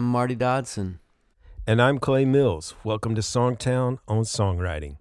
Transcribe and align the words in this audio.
I'm 0.00 0.06
Marty 0.06 0.34
Dodson. 0.34 0.98
And 1.66 1.82
I'm 1.82 1.98
Clay 1.98 2.24
Mills. 2.24 2.74
Welcome 2.84 3.14
to 3.16 3.20
Songtown 3.20 3.98
on 4.08 4.22
Songwriting. 4.22 4.96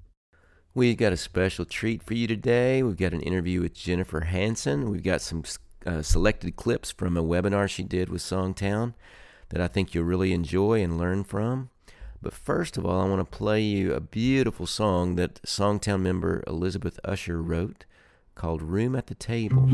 We've 0.73 0.97
got 0.97 1.13
a 1.13 1.15
special 1.15 1.63
treat 1.63 2.03
for 2.03 2.15
you 2.15 2.27
today. 2.27 2.83
We've 2.83 2.97
got 2.97 3.13
an 3.13 3.21
interview 3.21 3.61
with 3.61 3.73
Jennifer 3.73 4.19
Hanson. 4.19 4.89
We've 4.89 5.01
got 5.01 5.21
some 5.21 5.43
uh, 5.85 6.01
selected 6.01 6.57
clips 6.57 6.91
from 6.91 7.15
a 7.15 7.23
webinar 7.23 7.69
she 7.69 7.81
did 7.83 8.09
with 8.09 8.21
Songtown 8.21 8.93
that 9.51 9.61
I 9.61 9.69
think 9.69 9.95
you'll 9.95 10.03
really 10.03 10.33
enjoy 10.33 10.83
and 10.83 10.97
learn 10.97 11.23
from. 11.23 11.69
But 12.21 12.33
first 12.33 12.77
of 12.77 12.85
all, 12.85 12.99
I 12.99 13.07
want 13.07 13.21
to 13.21 13.37
play 13.37 13.61
you 13.61 13.93
a 13.93 14.01
beautiful 14.01 14.67
song 14.67 15.15
that 15.15 15.41
Songtown 15.43 16.01
member 16.01 16.43
Elizabeth 16.45 16.99
Usher 17.05 17.41
wrote 17.41 17.85
called 18.35 18.61
Room 18.61 18.97
at 18.97 19.07
the 19.07 19.15
Table. 19.15 19.69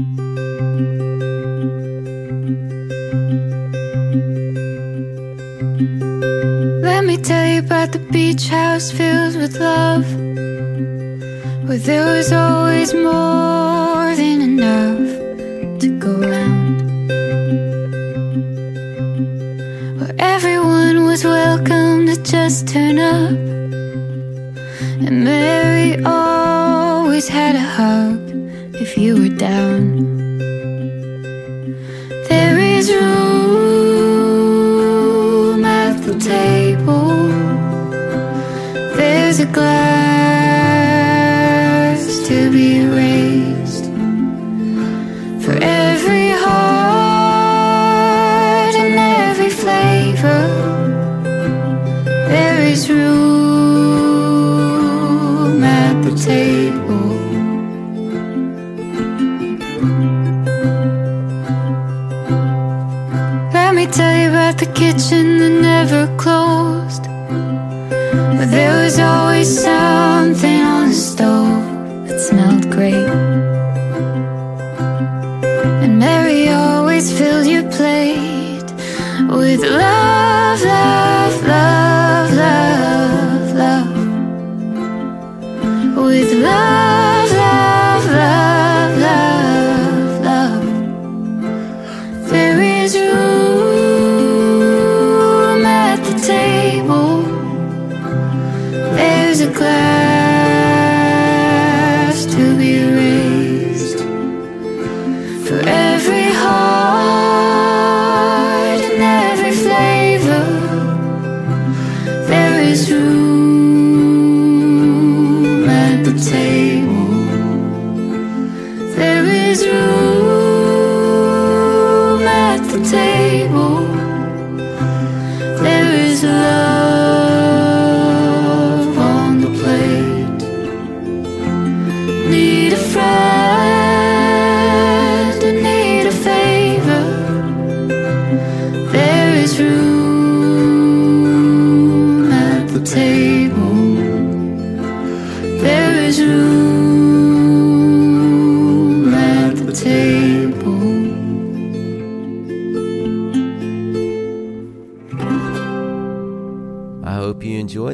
Let 5.77 7.03
me 7.03 7.17
tell 7.17 7.45
you 7.45 7.59
about 7.59 7.91
the 7.91 7.99
beach 7.99 8.47
house 8.47 8.91
filled 8.91 9.35
with 9.35 9.59
love, 9.59 10.05
where 11.67 11.77
there 11.77 12.05
was 12.15 12.31
always 12.31 12.93
more 12.93 14.15
than 14.15 14.41
enough 14.41 15.79
to 15.81 15.99
go 15.99 16.21
around. 16.21 16.79
Where 19.99 20.15
everyone 20.17 21.03
was 21.03 21.25
welcome 21.25 22.05
to 22.05 22.23
just 22.23 22.69
turn 22.69 22.97
up, 22.97 23.31
and 25.05 25.25
Mary 25.25 26.01
always 26.05 27.27
had 27.27 27.55
a 27.55 27.59
hug 27.59 28.24
about 64.55 64.67
the 64.67 64.73
kitchen 64.73 65.37
that 65.39 65.61
never 65.61 66.17
closed. 66.17 67.03
But 68.37 68.51
there 68.51 68.83
was 68.83 68.99
always 68.99 69.63
something 69.63 70.54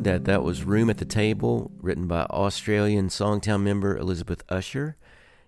enjoyed 0.01 0.25
that. 0.25 0.31
That 0.31 0.43
was 0.43 0.63
Room 0.63 0.89
at 0.89 0.97
the 0.97 1.05
Table, 1.05 1.71
written 1.79 2.07
by 2.07 2.23
Australian 2.23 3.09
Songtown 3.09 3.61
member 3.61 3.95
Elizabeth 3.97 4.43
Usher. 4.49 4.97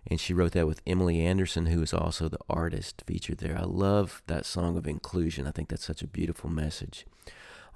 And 0.06 0.20
she 0.20 0.34
wrote 0.34 0.52
that 0.52 0.68
with 0.68 0.82
Emily 0.86 1.22
Anderson, 1.22 1.68
who 1.68 1.82
is 1.82 1.94
also 1.94 2.28
the 2.28 2.38
artist 2.50 3.04
featured 3.08 3.38
there. 3.38 3.58
I 3.58 3.64
love 3.64 4.22
that 4.28 4.46
song 4.46 4.78
of 4.78 4.86
inclusion. 4.86 5.48
I 5.48 5.52
think 5.52 5.70
that's 5.70 5.86
such 5.86 6.02
a 6.02 6.08
beautiful 6.08 6.50
message. 6.50 7.06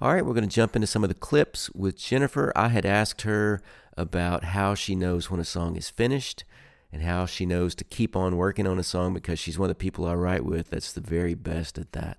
All 0.00 0.12
right, 0.12 0.24
we're 0.24 0.34
going 0.34 0.48
to 0.48 0.54
jump 0.54 0.76
into 0.76 0.86
some 0.86 1.02
of 1.02 1.08
the 1.08 1.14
clips 1.14 1.70
with 1.70 1.96
Jennifer. 1.96 2.52
I 2.54 2.68
had 2.68 2.86
asked 2.86 3.22
her 3.22 3.60
about 3.96 4.44
how 4.44 4.74
she 4.74 4.94
knows 4.94 5.30
when 5.30 5.40
a 5.40 5.44
song 5.44 5.74
is 5.74 5.90
finished 5.90 6.44
and 6.92 7.02
how 7.02 7.26
she 7.26 7.44
knows 7.44 7.74
to 7.76 7.84
keep 7.84 8.14
on 8.14 8.36
working 8.36 8.66
on 8.66 8.78
a 8.78 8.84
song 8.84 9.14
because 9.14 9.38
she's 9.38 9.58
one 9.58 9.70
of 9.70 9.76
the 9.76 9.82
people 9.82 10.06
I 10.06 10.14
write 10.14 10.44
with 10.44 10.70
that's 10.70 10.92
the 10.92 11.00
very 11.00 11.34
best 11.34 11.78
at 11.78 11.92
that. 11.92 12.18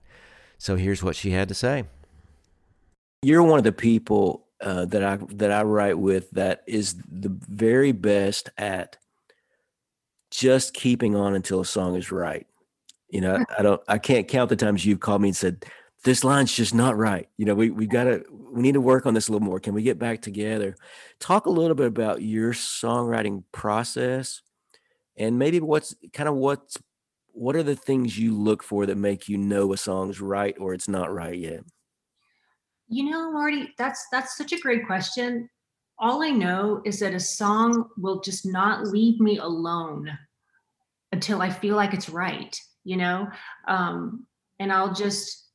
So 0.57 0.75
here's 0.75 1.03
what 1.03 1.15
she 1.15 1.31
had 1.31 1.47
to 1.47 1.55
say. 1.55 1.85
You're 3.21 3.43
one 3.43 3.59
of 3.59 3.63
the 3.63 3.71
people 3.71 4.48
uh, 4.61 4.85
that 4.85 5.03
I 5.03 5.17
that 5.35 5.51
I 5.51 5.63
write 5.63 5.97
with 5.97 6.29
that 6.31 6.63
is 6.67 6.95
the 7.09 7.29
very 7.29 7.91
best 7.91 8.49
at 8.57 8.97
just 10.31 10.73
keeping 10.73 11.15
on 11.15 11.35
until 11.35 11.61
a 11.61 11.65
song 11.65 11.95
is 11.95 12.11
right. 12.11 12.45
You 13.09 13.21
know, 13.21 13.43
I 13.57 13.63
don't 13.63 13.81
I 13.87 13.97
can't 13.97 14.27
count 14.27 14.49
the 14.49 14.55
times 14.55 14.85
you've 14.85 14.99
called 14.99 15.21
me 15.21 15.29
and 15.29 15.37
said, 15.37 15.65
This 16.03 16.23
line's 16.23 16.53
just 16.53 16.73
not 16.73 16.97
right. 16.97 17.27
You 17.37 17.45
know, 17.45 17.55
we 17.55 17.69
we 17.69 17.87
gotta 17.87 18.23
we 18.29 18.61
need 18.61 18.73
to 18.73 18.81
work 18.81 19.05
on 19.05 19.13
this 19.13 19.27
a 19.27 19.31
little 19.31 19.45
more. 19.45 19.59
Can 19.59 19.73
we 19.73 19.81
get 19.81 19.97
back 19.97 20.21
together? 20.21 20.75
Talk 21.19 21.45
a 21.45 21.51
little 21.51 21.75
bit 21.75 21.87
about 21.87 22.21
your 22.21 22.53
songwriting 22.53 23.43
process 23.51 24.41
and 25.17 25.37
maybe 25.37 25.59
what's 25.59 25.95
kind 26.13 26.29
of 26.29 26.35
what's 26.35 26.77
what 27.33 27.55
are 27.55 27.63
the 27.63 27.75
things 27.75 28.17
you 28.17 28.35
look 28.35 28.63
for 28.63 28.85
that 28.85 28.97
make 28.97 29.29
you 29.29 29.37
know 29.37 29.71
a 29.71 29.77
song's 29.77 30.19
right 30.19 30.55
or 30.59 30.73
it's 30.73 30.87
not 30.87 31.13
right 31.13 31.37
yet? 31.37 31.61
You 32.89 33.09
know, 33.09 33.31
Marty, 33.31 33.73
that's 33.77 34.07
that's 34.11 34.35
such 34.35 34.51
a 34.51 34.59
great 34.59 34.85
question. 34.85 35.49
All 35.99 36.23
I 36.23 36.29
know 36.29 36.81
is 36.85 36.99
that 36.99 37.13
a 37.13 37.19
song 37.19 37.89
will 37.97 38.19
just 38.21 38.45
not 38.45 38.87
leave 38.87 39.19
me 39.19 39.37
alone 39.37 40.09
until 41.11 41.41
I 41.41 41.49
feel 41.49 41.75
like 41.75 41.93
it's 41.93 42.09
right, 42.09 42.55
you 42.83 42.97
know? 42.97 43.27
Um, 43.67 44.25
and 44.59 44.71
I'll 44.73 44.93
just 44.93 45.49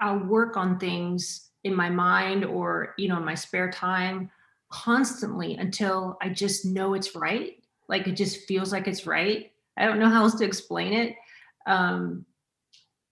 I'll 0.00 0.18
work 0.18 0.56
on 0.56 0.78
things 0.78 1.50
in 1.64 1.74
my 1.74 1.88
mind 1.88 2.44
or, 2.44 2.94
you 2.98 3.08
know, 3.08 3.16
in 3.16 3.24
my 3.24 3.34
spare 3.34 3.70
time 3.70 4.30
constantly 4.70 5.54
until 5.54 6.16
I 6.20 6.28
just 6.30 6.64
know 6.66 6.94
it's 6.94 7.14
right. 7.14 7.54
Like 7.88 8.06
it 8.08 8.16
just 8.16 8.46
feels 8.46 8.72
like 8.72 8.88
it's 8.88 9.06
right. 9.06 9.52
I 9.76 9.86
don't 9.86 9.98
know 9.98 10.08
how 10.08 10.24
else 10.24 10.34
to 10.36 10.44
explain 10.44 10.92
it. 10.92 11.14
Um, 11.66 12.24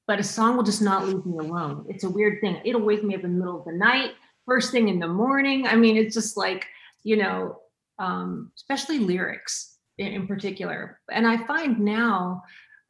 but 0.07 0.19
a 0.19 0.23
song 0.23 0.57
will 0.57 0.65
just 0.65 0.83
not 0.83 1.07
leave 1.07 1.25
me 1.25 1.39
alone. 1.39 1.87
It's 1.89 2.05
a 2.05 2.11
weird 2.11 2.41
thing. 2.41 2.61
It'll 2.65 2.83
wake 2.83 3.03
me 3.03 3.15
up 3.15 3.25
in 3.25 3.33
the 3.33 3.39
middle 3.39 3.59
of 3.59 3.65
the 3.65 3.73
night, 3.73 4.13
first 4.47 4.71
thing 4.71 4.89
in 4.89 4.99
the 4.99 5.09
morning. 5.09 5.67
I 5.67 5.77
mean, 5.77 5.97
it's 5.97 6.15
just 6.15 6.37
like, 6.37 6.67
you 7.03 7.17
know, 7.17 7.61
um, 7.99 8.51
especially 8.57 8.99
lyrics 8.99 9.79
in, 9.99 10.09
in 10.09 10.27
particular. 10.27 11.01
And 11.11 11.27
I 11.27 11.39
find 11.47 11.81
now, 11.81 12.43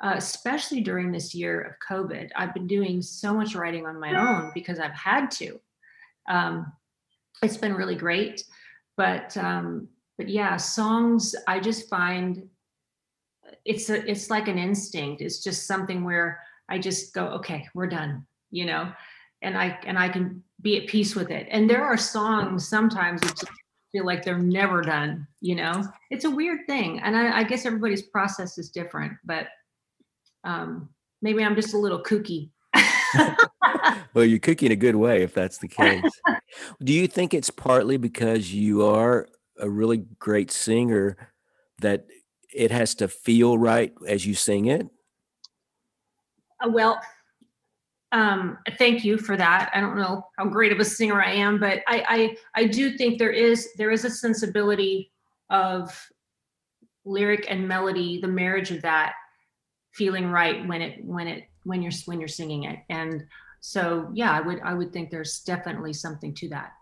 uh, 0.02 0.14
especially 0.16 0.81
during 0.81 1.12
this 1.12 1.34
year 1.34 1.61
of 1.61 1.75
COVID, 1.88 2.31
I've 2.34 2.55
been 2.55 2.66
doing 2.66 3.00
so 3.00 3.32
much 3.32 3.55
writing 3.55 3.87
on 3.87 4.00
my 4.00 4.14
own 4.14 4.50
because 4.55 4.78
I've 4.78 4.93
had 4.93 5.31
to. 5.32 5.60
Um, 6.28 6.72
it's 7.43 7.56
been 7.56 7.75
really 7.75 7.94
great, 7.94 8.44
but 8.96 9.37
um, 9.37 9.88
but 10.17 10.28
yeah, 10.28 10.56
songs 10.56 11.34
I 11.46 11.60
just 11.60 11.88
find 11.88 12.49
it's 13.64 13.90
a, 13.90 14.08
it's 14.10 14.31
like 14.31 14.49
an 14.49 14.58
instinct. 14.58 15.20
It's 15.20 15.43
just 15.43 15.67
something 15.67 16.05
where 16.05 16.40
I 16.69 16.78
just 16.78 17.14
go, 17.14 17.26
okay, 17.28 17.66
we're 17.75 17.87
done, 17.87 18.26
you 18.50 18.64
know, 18.64 18.93
and 19.43 19.56
I 19.56 19.78
and 19.87 19.99
I 19.99 20.08
can 20.08 20.43
be 20.61 20.81
at 20.81 20.88
peace 20.88 21.14
with 21.14 21.31
it. 21.31 21.46
And 21.50 21.69
there 21.69 21.84
are 21.84 21.96
songs 21.96 22.69
sometimes 22.69 23.20
which 23.22 23.40
feel 23.93 24.06
like 24.06 24.25
they're 24.25 24.38
never 24.38 24.82
done. 24.82 25.26
You 25.40 25.56
know, 25.56 25.84
it's 26.11 26.25
a 26.25 26.31
weird 26.31 26.61
thing, 26.66 27.00
and 27.00 27.16
I, 27.16 27.40
I 27.40 27.44
guess 27.44 27.66
everybody's 27.66 28.02
process 28.02 28.58
is 28.58 28.70
different. 28.70 29.12
But 29.25 29.49
um, 30.43 30.88
maybe 31.22 31.44
I'm 31.44 31.55
just 31.55 31.75
a 31.75 31.78
little 31.78 32.02
kooky. 32.02 32.50
well, 34.14 34.25
you're 34.25 34.38
kooky 34.38 34.64
in 34.64 34.72
a 34.72 34.76
good 34.76 34.96
way 34.96 35.22
if 35.22 35.34
that's 35.34 35.58
the 35.58 35.69
case. 35.69 36.10
Do 36.82 36.93
you 36.93 37.06
think 37.06 37.34
it's 37.34 37.50
partly 37.50 37.96
because 37.96 38.52
you 38.52 38.84
are 38.84 39.28
a 39.58 39.69
really 39.69 40.05
great 40.19 40.50
singer 40.50 41.17
that 41.81 42.06
it 42.52 42.70
has 42.70 42.94
to 42.96 43.08
feel 43.08 43.58
right 43.58 43.93
as 44.06 44.26
you 44.26 44.34
sing 44.34 44.67
it? 44.67 44.88
Uh, 46.64 46.70
well, 46.70 47.00
um, 48.12 48.58
thank 48.78 49.05
you 49.05 49.19
for 49.19 49.37
that. 49.37 49.70
I 49.75 49.81
don't 49.81 49.96
know 49.96 50.26
how 50.38 50.46
great 50.46 50.72
of 50.72 50.78
a 50.78 50.84
singer 50.84 51.20
I 51.20 51.32
am, 51.32 51.58
but 51.58 51.82
I, 51.88 52.37
I 52.55 52.62
I 52.62 52.66
do 52.66 52.96
think 52.96 53.19
there 53.19 53.32
is 53.32 53.70
there 53.76 53.90
is 53.90 54.05
a 54.05 54.11
sensibility 54.11 55.11
of 55.50 56.11
lyric 57.05 57.46
and 57.49 57.66
melody, 57.66 58.20
the 58.20 58.28
marriage 58.28 58.70
of 58.70 58.82
that 58.82 59.14
feeling 59.93 60.31
right 60.31 60.66
when 60.66 60.81
it 60.81 61.05
when 61.05 61.26
it 61.26 61.44
when 61.64 61.82
you're 61.82 61.93
when 62.06 62.20
you're 62.20 62.28
singing 62.28 62.64
it. 62.64 62.78
And 62.88 63.25
so 63.60 64.08
yeah, 64.14 64.31
I 64.31 64.40
would 64.40 64.60
I 64.60 64.75
would 64.75 64.93
think 64.93 65.10
there's 65.10 65.40
definitely 65.40 65.93
something 65.93 66.34
to 66.34 66.49
that. 66.50 66.72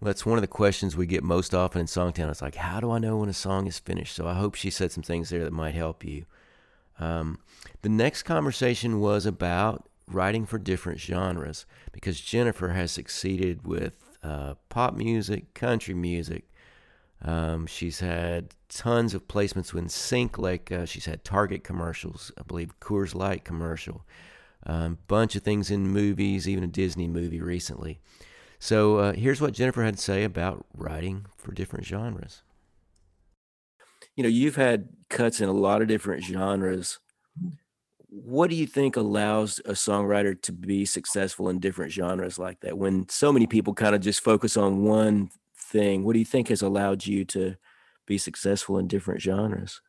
Well, 0.00 0.06
that's 0.06 0.26
one 0.26 0.36
of 0.36 0.42
the 0.42 0.48
questions 0.48 0.96
we 0.96 1.06
get 1.06 1.22
most 1.22 1.54
often 1.54 1.80
in 1.80 1.86
Songtown. 1.86 2.30
It's 2.30 2.42
like, 2.42 2.56
how 2.56 2.80
do 2.80 2.90
I 2.90 2.98
know 2.98 3.18
when 3.18 3.30
a 3.30 3.34
song 3.34 3.66
is 3.66 3.78
finished? 3.78 4.14
So 4.14 4.26
I 4.26 4.34
hope 4.34 4.54
she 4.54 4.70
said 4.70 4.92
some 4.92 5.02
things 5.02 5.30
there 5.30 5.44
that 5.44 5.52
might 5.52 5.74
help 5.74 6.04
you. 6.04 6.26
Um, 6.98 7.38
the 7.82 7.88
next 7.88 8.22
conversation 8.22 9.00
was 9.00 9.26
about 9.26 9.88
writing 10.08 10.46
for 10.46 10.58
different 10.58 11.00
genres 11.00 11.66
because 11.92 12.20
Jennifer 12.20 12.68
has 12.70 12.92
succeeded 12.92 13.66
with 13.66 14.18
uh, 14.22 14.54
pop 14.68 14.94
music, 14.94 15.54
country 15.54 15.94
music. 15.94 16.44
Um, 17.22 17.66
she's 17.66 18.00
had 18.00 18.54
tons 18.68 19.14
of 19.14 19.28
placements 19.28 19.72
with 19.72 19.90
Sync, 19.90 20.38
like 20.38 20.70
uh, 20.70 20.84
she's 20.84 21.06
had 21.06 21.24
Target 21.24 21.64
commercials, 21.64 22.30
I 22.38 22.42
believe 22.42 22.78
Coors 22.80 23.14
Light 23.14 23.44
commercial, 23.44 24.04
a 24.64 24.72
um, 24.72 24.98
bunch 25.08 25.34
of 25.36 25.42
things 25.42 25.70
in 25.70 25.88
movies, 25.88 26.48
even 26.48 26.64
a 26.64 26.68
Disney 26.68 27.08
movie 27.08 27.40
recently. 27.40 28.00
So 28.58 28.96
uh, 28.98 29.12
here's 29.12 29.40
what 29.40 29.54
Jennifer 29.54 29.84
had 29.84 29.96
to 29.96 30.02
say 30.02 30.24
about 30.24 30.66
writing 30.74 31.26
for 31.36 31.52
different 31.52 31.84
genres 31.86 32.42
you 34.16 34.22
know, 34.22 34.28
you've 34.28 34.56
had 34.56 34.88
cuts 35.10 35.40
in 35.40 35.48
a 35.48 35.52
lot 35.52 35.82
of 35.82 35.88
different 35.88 36.24
genres. 36.24 36.98
What 38.08 38.48
do 38.48 38.56
you 38.56 38.66
think 38.66 38.96
allows 38.96 39.60
a 39.66 39.72
songwriter 39.72 40.40
to 40.42 40.52
be 40.52 40.86
successful 40.86 41.50
in 41.50 41.60
different 41.60 41.92
genres 41.92 42.38
like 42.38 42.60
that? 42.60 42.78
When 42.78 43.08
so 43.10 43.30
many 43.30 43.46
people 43.46 43.74
kind 43.74 43.94
of 43.94 44.00
just 44.00 44.20
focus 44.20 44.56
on 44.56 44.84
one 44.84 45.30
thing, 45.54 46.02
what 46.02 46.14
do 46.14 46.18
you 46.18 46.24
think 46.24 46.48
has 46.48 46.62
allowed 46.62 47.06
you 47.06 47.24
to 47.26 47.56
be 48.06 48.16
successful 48.16 48.78
in 48.78 48.88
different 48.88 49.20
genres? 49.20 49.82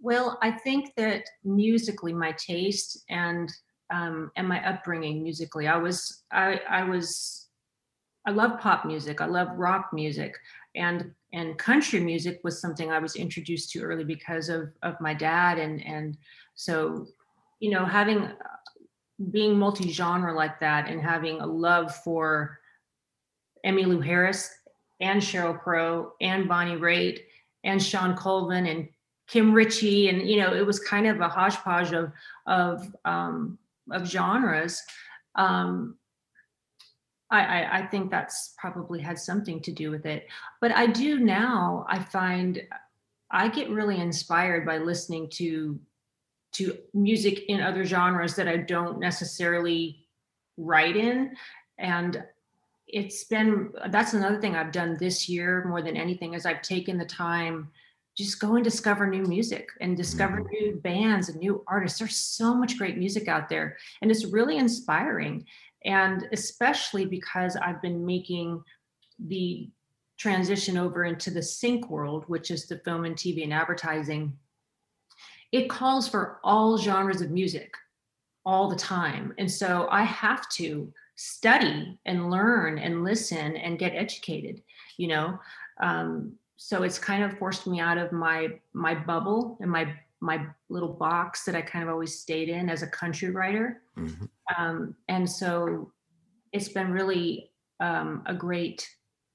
Well, 0.00 0.38
I 0.40 0.52
think 0.52 0.94
that 0.96 1.24
musically, 1.42 2.12
my 2.12 2.32
taste 2.32 3.02
and 3.08 3.50
um, 3.92 4.30
and 4.36 4.46
my 4.46 4.64
upbringing 4.68 5.22
musically, 5.22 5.66
I 5.66 5.78
was 5.78 6.22
I 6.30 6.60
I 6.68 6.84
was 6.84 7.48
I 8.26 8.30
love 8.30 8.60
pop 8.60 8.84
music. 8.84 9.20
I 9.20 9.26
love 9.26 9.48
rock 9.56 9.90
music 9.92 10.36
and 10.76 11.12
and 11.36 11.58
country 11.58 12.00
music 12.00 12.40
was 12.42 12.62
something 12.62 12.90
I 12.90 12.98
was 12.98 13.14
introduced 13.14 13.70
to 13.72 13.82
early 13.82 14.04
because 14.04 14.48
of 14.48 14.72
of 14.82 14.98
my 15.00 15.12
dad. 15.12 15.58
And 15.58 15.84
and 15.86 16.16
so 16.54 17.06
you 17.60 17.70
know 17.70 17.84
having 17.84 18.18
uh, 18.22 18.34
being 19.30 19.58
multi-genre 19.58 20.34
like 20.34 20.58
that 20.60 20.88
and 20.88 21.00
having 21.00 21.40
a 21.40 21.46
love 21.46 21.94
for 21.96 22.58
Emmylou 23.66 24.02
Harris 24.02 24.50
and 25.00 25.20
Sheryl 25.20 25.60
Crow 25.60 26.12
and 26.22 26.48
Bonnie 26.48 26.80
Raitt 26.80 27.20
and 27.64 27.82
Shawn 27.82 28.16
Colvin 28.16 28.66
and 28.66 28.88
Kim 29.28 29.52
Richey 29.52 30.08
and 30.08 30.26
you 30.26 30.40
know 30.40 30.54
it 30.54 30.66
was 30.66 30.80
kind 30.80 31.06
of 31.06 31.20
a 31.20 31.28
hodgepodge 31.28 31.92
of 31.92 32.12
of 32.46 32.94
um, 33.04 33.58
of 33.90 34.06
genres. 34.08 34.82
Um, 35.34 35.98
I, 37.30 37.40
I, 37.40 37.78
I 37.78 37.86
think 37.86 38.10
that's 38.10 38.54
probably 38.58 39.00
had 39.00 39.18
something 39.18 39.60
to 39.62 39.72
do 39.72 39.90
with 39.90 40.06
it. 40.06 40.28
But 40.60 40.72
I 40.72 40.86
do 40.86 41.18
now, 41.18 41.84
I 41.88 41.98
find 41.98 42.62
I 43.30 43.48
get 43.48 43.70
really 43.70 44.00
inspired 44.00 44.64
by 44.64 44.78
listening 44.78 45.28
to 45.30 45.78
to 46.52 46.78
music 46.94 47.44
in 47.48 47.60
other 47.60 47.84
genres 47.84 48.34
that 48.36 48.48
I 48.48 48.56
don't 48.56 48.98
necessarily 48.98 50.06
write 50.56 50.96
in. 50.96 51.36
And 51.78 52.24
it's 52.86 53.24
been 53.24 53.72
that's 53.88 54.14
another 54.14 54.40
thing 54.40 54.54
I've 54.54 54.72
done 54.72 54.96
this 54.98 55.28
year 55.28 55.64
more 55.66 55.82
than 55.82 55.96
anything 55.96 56.34
is 56.34 56.46
I've 56.46 56.62
taken 56.62 56.98
the 56.98 57.04
time 57.04 57.68
just 58.16 58.40
go 58.40 58.54
and 58.54 58.64
discover 58.64 59.06
new 59.06 59.24
music 59.24 59.68
and 59.82 59.94
discover 59.94 60.40
mm-hmm. 60.40 60.52
new 60.52 60.76
bands 60.76 61.28
and 61.28 61.38
new 61.38 61.62
artists. 61.66 61.98
There's 61.98 62.16
so 62.16 62.54
much 62.54 62.78
great 62.78 62.96
music 62.96 63.28
out 63.28 63.50
there 63.50 63.76
and 64.00 64.10
it's 64.10 64.24
really 64.24 64.56
inspiring 64.56 65.44
and 65.86 66.28
especially 66.32 67.06
because 67.06 67.56
I've 67.56 67.80
been 67.80 68.04
making 68.04 68.62
the 69.18 69.70
transition 70.18 70.76
over 70.76 71.04
into 71.04 71.30
the 71.30 71.42
sync 71.42 71.88
world, 71.88 72.24
which 72.26 72.50
is 72.50 72.66
the 72.66 72.78
film 72.78 73.04
and 73.04 73.16
TV 73.16 73.44
and 73.44 73.52
advertising, 73.52 74.36
it 75.52 75.70
calls 75.70 76.08
for 76.08 76.40
all 76.42 76.76
genres 76.76 77.20
of 77.20 77.30
music 77.30 77.72
all 78.44 78.68
the 78.68 78.76
time. 78.76 79.32
And 79.38 79.50
so 79.50 79.88
I 79.90 80.02
have 80.02 80.48
to 80.50 80.92
study 81.14 81.98
and 82.04 82.30
learn 82.30 82.78
and 82.78 83.04
listen 83.04 83.56
and 83.56 83.78
get 83.78 83.94
educated, 83.94 84.62
you 84.96 85.08
know. 85.08 85.38
Um, 85.80 86.32
so 86.56 86.82
it's 86.82 86.98
kind 86.98 87.22
of 87.22 87.38
forced 87.38 87.66
me 87.66 87.80
out 87.80 87.98
of 87.98 88.12
my 88.12 88.48
my 88.72 88.94
bubble 88.94 89.58
and 89.60 89.70
my 89.70 89.94
my 90.20 90.46
little 90.68 90.92
box 90.92 91.44
that 91.44 91.54
I 91.54 91.62
kind 91.62 91.82
of 91.82 91.90
always 91.90 92.18
stayed 92.18 92.48
in 92.48 92.68
as 92.68 92.82
a 92.82 92.86
country 92.86 93.30
writer. 93.30 93.82
Mm-hmm. 93.98 94.24
Um, 94.56 94.94
and 95.08 95.28
so 95.28 95.92
it's 96.52 96.68
been 96.68 96.90
really 96.90 97.50
um, 97.80 98.22
a 98.26 98.34
great 98.34 98.88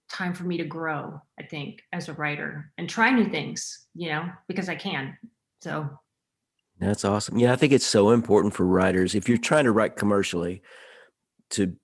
time 0.09 0.33
for 0.33 0.43
me 0.43 0.57
to 0.57 0.65
grow, 0.65 1.21
I 1.39 1.43
think, 1.43 1.81
as 1.93 2.09
a 2.09 2.13
writer 2.13 2.71
and 2.77 2.89
try 2.89 3.11
new 3.11 3.29
things, 3.29 3.87
you 3.93 4.09
know, 4.09 4.29
because 4.47 4.69
I 4.69 4.75
can. 4.75 5.17
So 5.61 5.89
that's 6.79 7.05
awesome. 7.05 7.37
Yeah, 7.37 7.53
I 7.53 7.55
think 7.55 7.73
it's 7.73 7.85
so 7.85 8.09
important 8.09 8.53
for 8.53 8.65
writers 8.65 9.15
if 9.15 9.29
you're 9.29 9.37
trying 9.37 9.65
to 9.65 9.71
write 9.71 9.95
commercially 9.95 10.61
to 11.51 11.75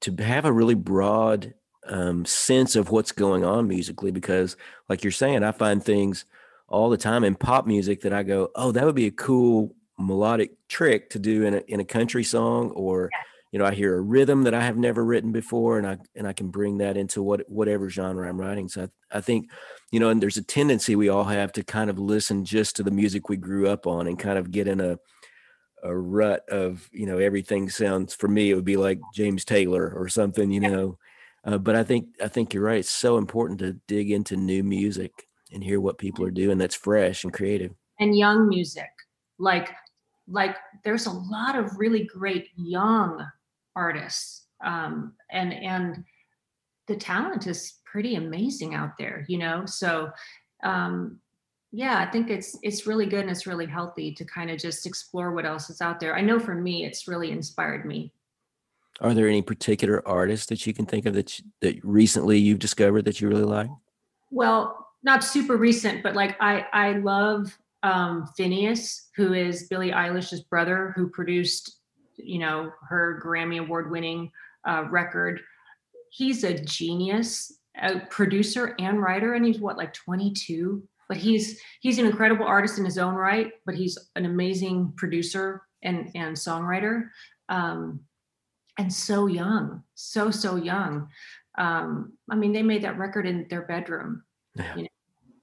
to 0.00 0.16
have 0.16 0.44
a 0.44 0.52
really 0.52 0.74
broad 0.74 1.54
um, 1.86 2.24
sense 2.24 2.74
of 2.74 2.90
what's 2.90 3.12
going 3.12 3.44
on 3.44 3.68
musically 3.68 4.10
because 4.10 4.56
like 4.88 5.04
you're 5.04 5.10
saying, 5.12 5.44
I 5.44 5.52
find 5.52 5.82
things 5.82 6.24
all 6.72 6.90
the 6.90 6.96
time 6.96 7.22
in 7.22 7.34
pop 7.34 7.66
music 7.66 8.00
that 8.00 8.12
I 8.12 8.22
go, 8.22 8.50
oh, 8.54 8.72
that 8.72 8.84
would 8.84 8.94
be 8.94 9.06
a 9.06 9.12
cool 9.12 9.76
melodic 9.98 10.52
trick 10.68 11.10
to 11.10 11.18
do 11.18 11.44
in 11.44 11.54
a 11.54 11.62
in 11.68 11.80
a 11.80 11.84
country 11.84 12.24
song, 12.24 12.70
or 12.70 13.10
yeah. 13.12 13.18
you 13.52 13.58
know, 13.58 13.66
I 13.66 13.74
hear 13.74 13.96
a 13.96 14.00
rhythm 14.00 14.44
that 14.44 14.54
I 14.54 14.62
have 14.62 14.78
never 14.78 15.04
written 15.04 15.32
before, 15.32 15.78
and 15.78 15.86
I 15.86 15.98
and 16.16 16.26
I 16.26 16.32
can 16.32 16.48
bring 16.48 16.78
that 16.78 16.96
into 16.96 17.22
what 17.22 17.48
whatever 17.48 17.90
genre 17.90 18.28
I'm 18.28 18.40
writing. 18.40 18.68
So 18.68 18.84
I, 18.84 19.18
I 19.18 19.20
think, 19.20 19.50
you 19.90 20.00
know, 20.00 20.08
and 20.08 20.22
there's 20.22 20.38
a 20.38 20.42
tendency 20.42 20.96
we 20.96 21.10
all 21.10 21.24
have 21.24 21.52
to 21.52 21.62
kind 21.62 21.90
of 21.90 21.98
listen 21.98 22.44
just 22.44 22.76
to 22.76 22.82
the 22.82 22.90
music 22.90 23.28
we 23.28 23.36
grew 23.36 23.68
up 23.68 23.86
on 23.86 24.06
and 24.06 24.18
kind 24.18 24.38
of 24.38 24.50
get 24.50 24.66
in 24.66 24.80
a 24.80 24.98
a 25.82 25.94
rut 25.94 26.48
of 26.48 26.88
you 26.92 27.06
know 27.06 27.18
everything 27.18 27.68
sounds 27.68 28.14
for 28.14 28.28
me 28.28 28.50
it 28.50 28.54
would 28.54 28.64
be 28.64 28.76
like 28.76 29.00
James 29.14 29.44
Taylor 29.44 29.92
or 29.94 30.08
something 30.08 30.50
you 30.50 30.60
know 30.60 30.96
uh, 31.44 31.58
but 31.58 31.74
I 31.74 31.82
think 31.82 32.06
I 32.22 32.28
think 32.28 32.54
you're 32.54 32.62
right 32.62 32.78
it's 32.78 32.88
so 32.88 33.18
important 33.18 33.58
to 33.58 33.72
dig 33.88 34.12
into 34.12 34.36
new 34.36 34.62
music 34.62 35.26
and 35.52 35.62
hear 35.62 35.80
what 35.80 35.98
people 35.98 36.24
are 36.24 36.30
doing 36.30 36.58
that's 36.58 36.74
fresh 36.74 37.24
and 37.24 37.32
creative. 37.32 37.72
and 38.00 38.16
young 38.16 38.48
music. 38.48 38.90
Like 39.38 39.70
like 40.28 40.56
there's 40.84 41.06
a 41.06 41.10
lot 41.10 41.56
of 41.56 41.76
really 41.78 42.04
great 42.04 42.48
young 42.56 43.24
artists 43.74 44.46
um 44.64 45.14
and 45.30 45.52
and 45.52 46.04
the 46.86 46.96
talent 46.96 47.46
is 47.46 47.80
pretty 47.84 48.14
amazing 48.14 48.74
out 48.74 48.96
there 48.98 49.24
you 49.28 49.38
know? 49.38 49.64
So 49.66 50.10
um 50.62 51.18
yeah 51.72 51.98
i 51.98 52.10
think 52.10 52.30
it's 52.30 52.56
it's 52.62 52.86
really 52.86 53.06
good 53.06 53.20
and 53.20 53.30
it's 53.30 53.46
really 53.46 53.66
healthy 53.66 54.12
to 54.12 54.24
kind 54.24 54.50
of 54.50 54.58
just 54.58 54.86
explore 54.86 55.32
what 55.32 55.46
else 55.46 55.70
is 55.70 55.80
out 55.80 55.98
there. 55.98 56.14
I 56.14 56.20
know 56.20 56.38
for 56.38 56.54
me 56.54 56.84
it's 56.84 57.08
really 57.08 57.30
inspired 57.30 57.84
me. 57.84 58.12
Are 59.00 59.14
there 59.14 59.26
any 59.26 59.42
particular 59.42 60.06
artists 60.06 60.46
that 60.46 60.66
you 60.66 60.72
can 60.72 60.86
think 60.86 61.06
of 61.06 61.14
that 61.14 61.38
you, 61.38 61.44
that 61.62 61.82
recently 61.82 62.38
you've 62.38 62.58
discovered 62.58 63.06
that 63.06 63.20
you 63.20 63.28
really 63.28 63.42
like? 63.42 63.70
Well 64.30 64.81
not 65.02 65.24
super 65.24 65.56
recent, 65.56 66.02
but 66.02 66.14
like 66.14 66.36
I 66.40 66.66
I 66.72 66.92
love 66.98 67.56
um, 67.82 68.28
Finneas, 68.38 69.08
who 69.16 69.32
is 69.32 69.66
Billie 69.68 69.90
Eilish's 69.90 70.42
brother, 70.42 70.92
who 70.96 71.08
produced 71.08 71.78
you 72.16 72.38
know 72.38 72.70
her 72.88 73.20
Grammy 73.24 73.58
award 73.60 73.90
winning 73.90 74.30
uh, 74.66 74.84
record. 74.90 75.40
He's 76.10 76.44
a 76.44 76.54
genius, 76.62 77.58
a 77.80 78.00
producer 78.10 78.74
and 78.78 79.00
writer, 79.02 79.34
and 79.34 79.44
he's 79.44 79.58
what 79.58 79.76
like 79.78 79.92
22. 79.94 80.82
But 81.08 81.16
he's 81.16 81.60
he's 81.80 81.98
an 81.98 82.06
incredible 82.06 82.46
artist 82.46 82.78
in 82.78 82.84
his 82.84 82.98
own 82.98 83.14
right. 83.14 83.52
But 83.66 83.74
he's 83.74 83.98
an 84.16 84.24
amazing 84.26 84.92
producer 84.96 85.62
and 85.82 86.10
and 86.14 86.36
songwriter. 86.36 87.08
um, 87.48 88.00
and 88.78 88.90
so 88.90 89.26
young, 89.26 89.82
so 89.94 90.30
so 90.30 90.56
young. 90.56 91.08
Um, 91.58 92.14
I 92.30 92.36
mean, 92.36 92.52
they 92.52 92.62
made 92.62 92.82
that 92.84 92.96
record 92.98 93.26
in 93.26 93.46
their 93.50 93.62
bedroom, 93.62 94.22
Yeah. 94.56 94.74
you 94.76 94.82
know, 94.84 94.88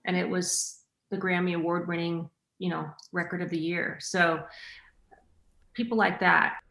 and 0.10 0.18
it 0.18 0.28
was 0.28 0.80
the 1.12 1.18
Grammy 1.18 1.56
Award 1.56 1.88
winning, 1.88 2.32
you 2.58 2.70
know, 2.70 2.90
record 3.12 3.44
of 3.44 3.52
the 3.52 3.60
year. 3.60 4.00
So 4.02 4.42
people 5.76 6.00
like 6.00 6.20
that. 6.22 6.62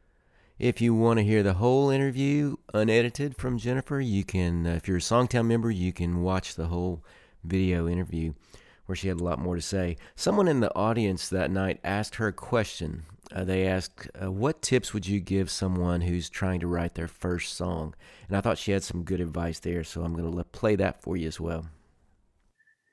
If 0.59 0.81
you 0.81 0.93
want 0.93 1.21
to 1.21 1.25
hear 1.25 1.45
the 1.45 1.55
whole 1.55 1.89
interview 1.91 2.57
unedited 2.75 3.37
from 3.37 3.57
Jennifer, 3.57 4.01
you 4.01 4.25
can, 4.25 4.67
uh, 4.67 4.71
if 4.71 4.89
you're 4.89 4.97
a 4.97 5.01
Songtown 5.01 5.47
member, 5.47 5.71
you 5.71 5.93
can 5.93 6.21
watch 6.23 6.57
the 6.57 6.67
whole 6.67 7.05
video 7.45 7.87
interview 7.87 8.33
where 8.87 8.97
she 8.97 9.07
had 9.07 9.21
a 9.21 9.25
lot 9.25 9.39
more 9.39 9.55
to 9.55 9.63
say. 9.63 9.97
Someone 10.17 10.49
in 10.49 10.59
the 10.59 10.75
audience 10.75 11.29
that 11.29 11.53
night 11.53 11.79
asked 11.85 12.17
her 12.17 12.27
a 12.27 12.33
question. 12.33 13.05
Uh, 13.33 13.45
they 13.45 13.69
asked, 13.69 14.09
uh, 14.21 14.33
What 14.33 14.63
tips 14.63 14.93
would 14.93 15.07
you 15.07 15.21
give 15.21 15.49
someone 15.49 16.01
who's 16.01 16.29
trying 16.29 16.59
to 16.59 16.67
write 16.67 16.97
their 16.97 17.07
first 17.07 17.55
song? 17.55 17.95
And 18.27 18.37
I 18.37 18.41
thought 18.41 18.59
she 18.59 18.73
had 18.73 18.83
some 18.83 19.05
good 19.05 19.21
advice 19.21 19.61
there, 19.61 19.85
so 19.85 20.03
I'm 20.03 20.17
going 20.17 20.37
to 20.37 20.43
play 20.43 20.75
that 20.75 21.03
for 21.03 21.17
you 21.17 21.29
as 21.29 21.39
well. 21.39 21.67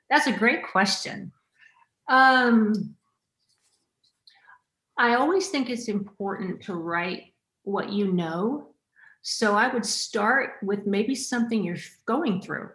That's 0.10 0.28
a 0.28 0.32
great 0.32 0.66
question. 0.68 1.32
Um, 2.08 2.96
I 4.98 5.16
always 5.16 5.50
think 5.50 5.70
it's 5.70 5.88
important 5.88 6.62
to 6.64 6.76
write 6.76 7.34
what 7.64 7.92
you 7.92 8.12
know. 8.12 8.70
So 9.22 9.56
I 9.56 9.74
would 9.74 9.86
start 9.86 10.58
with 10.62 10.86
maybe 10.86 11.16
something 11.16 11.64
you're 11.64 11.78
going 12.06 12.42
through. 12.42 12.70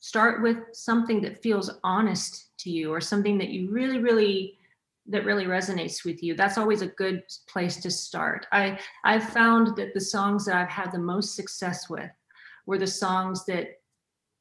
Start 0.00 0.42
with 0.42 0.58
something 0.72 1.20
that 1.22 1.42
feels 1.42 1.70
honest 1.84 2.56
to 2.60 2.70
you 2.70 2.90
or 2.90 3.00
something 3.00 3.38
that 3.38 3.50
you 3.50 3.70
really, 3.70 3.98
really 3.98 4.58
that 5.08 5.24
really 5.24 5.44
resonates 5.44 6.04
with 6.04 6.22
you. 6.22 6.34
That's 6.34 6.58
always 6.58 6.80
a 6.80 6.86
good 6.86 7.22
place 7.48 7.76
to 7.82 7.90
start. 7.90 8.46
I 8.52 8.78
I've 9.04 9.28
found 9.30 9.76
that 9.76 9.94
the 9.94 10.00
songs 10.00 10.44
that 10.46 10.56
I've 10.56 10.68
had 10.68 10.92
the 10.92 10.98
most 10.98 11.34
success 11.36 11.90
with 11.90 12.10
were 12.66 12.78
the 12.78 12.86
songs 12.86 13.44
that 13.46 13.81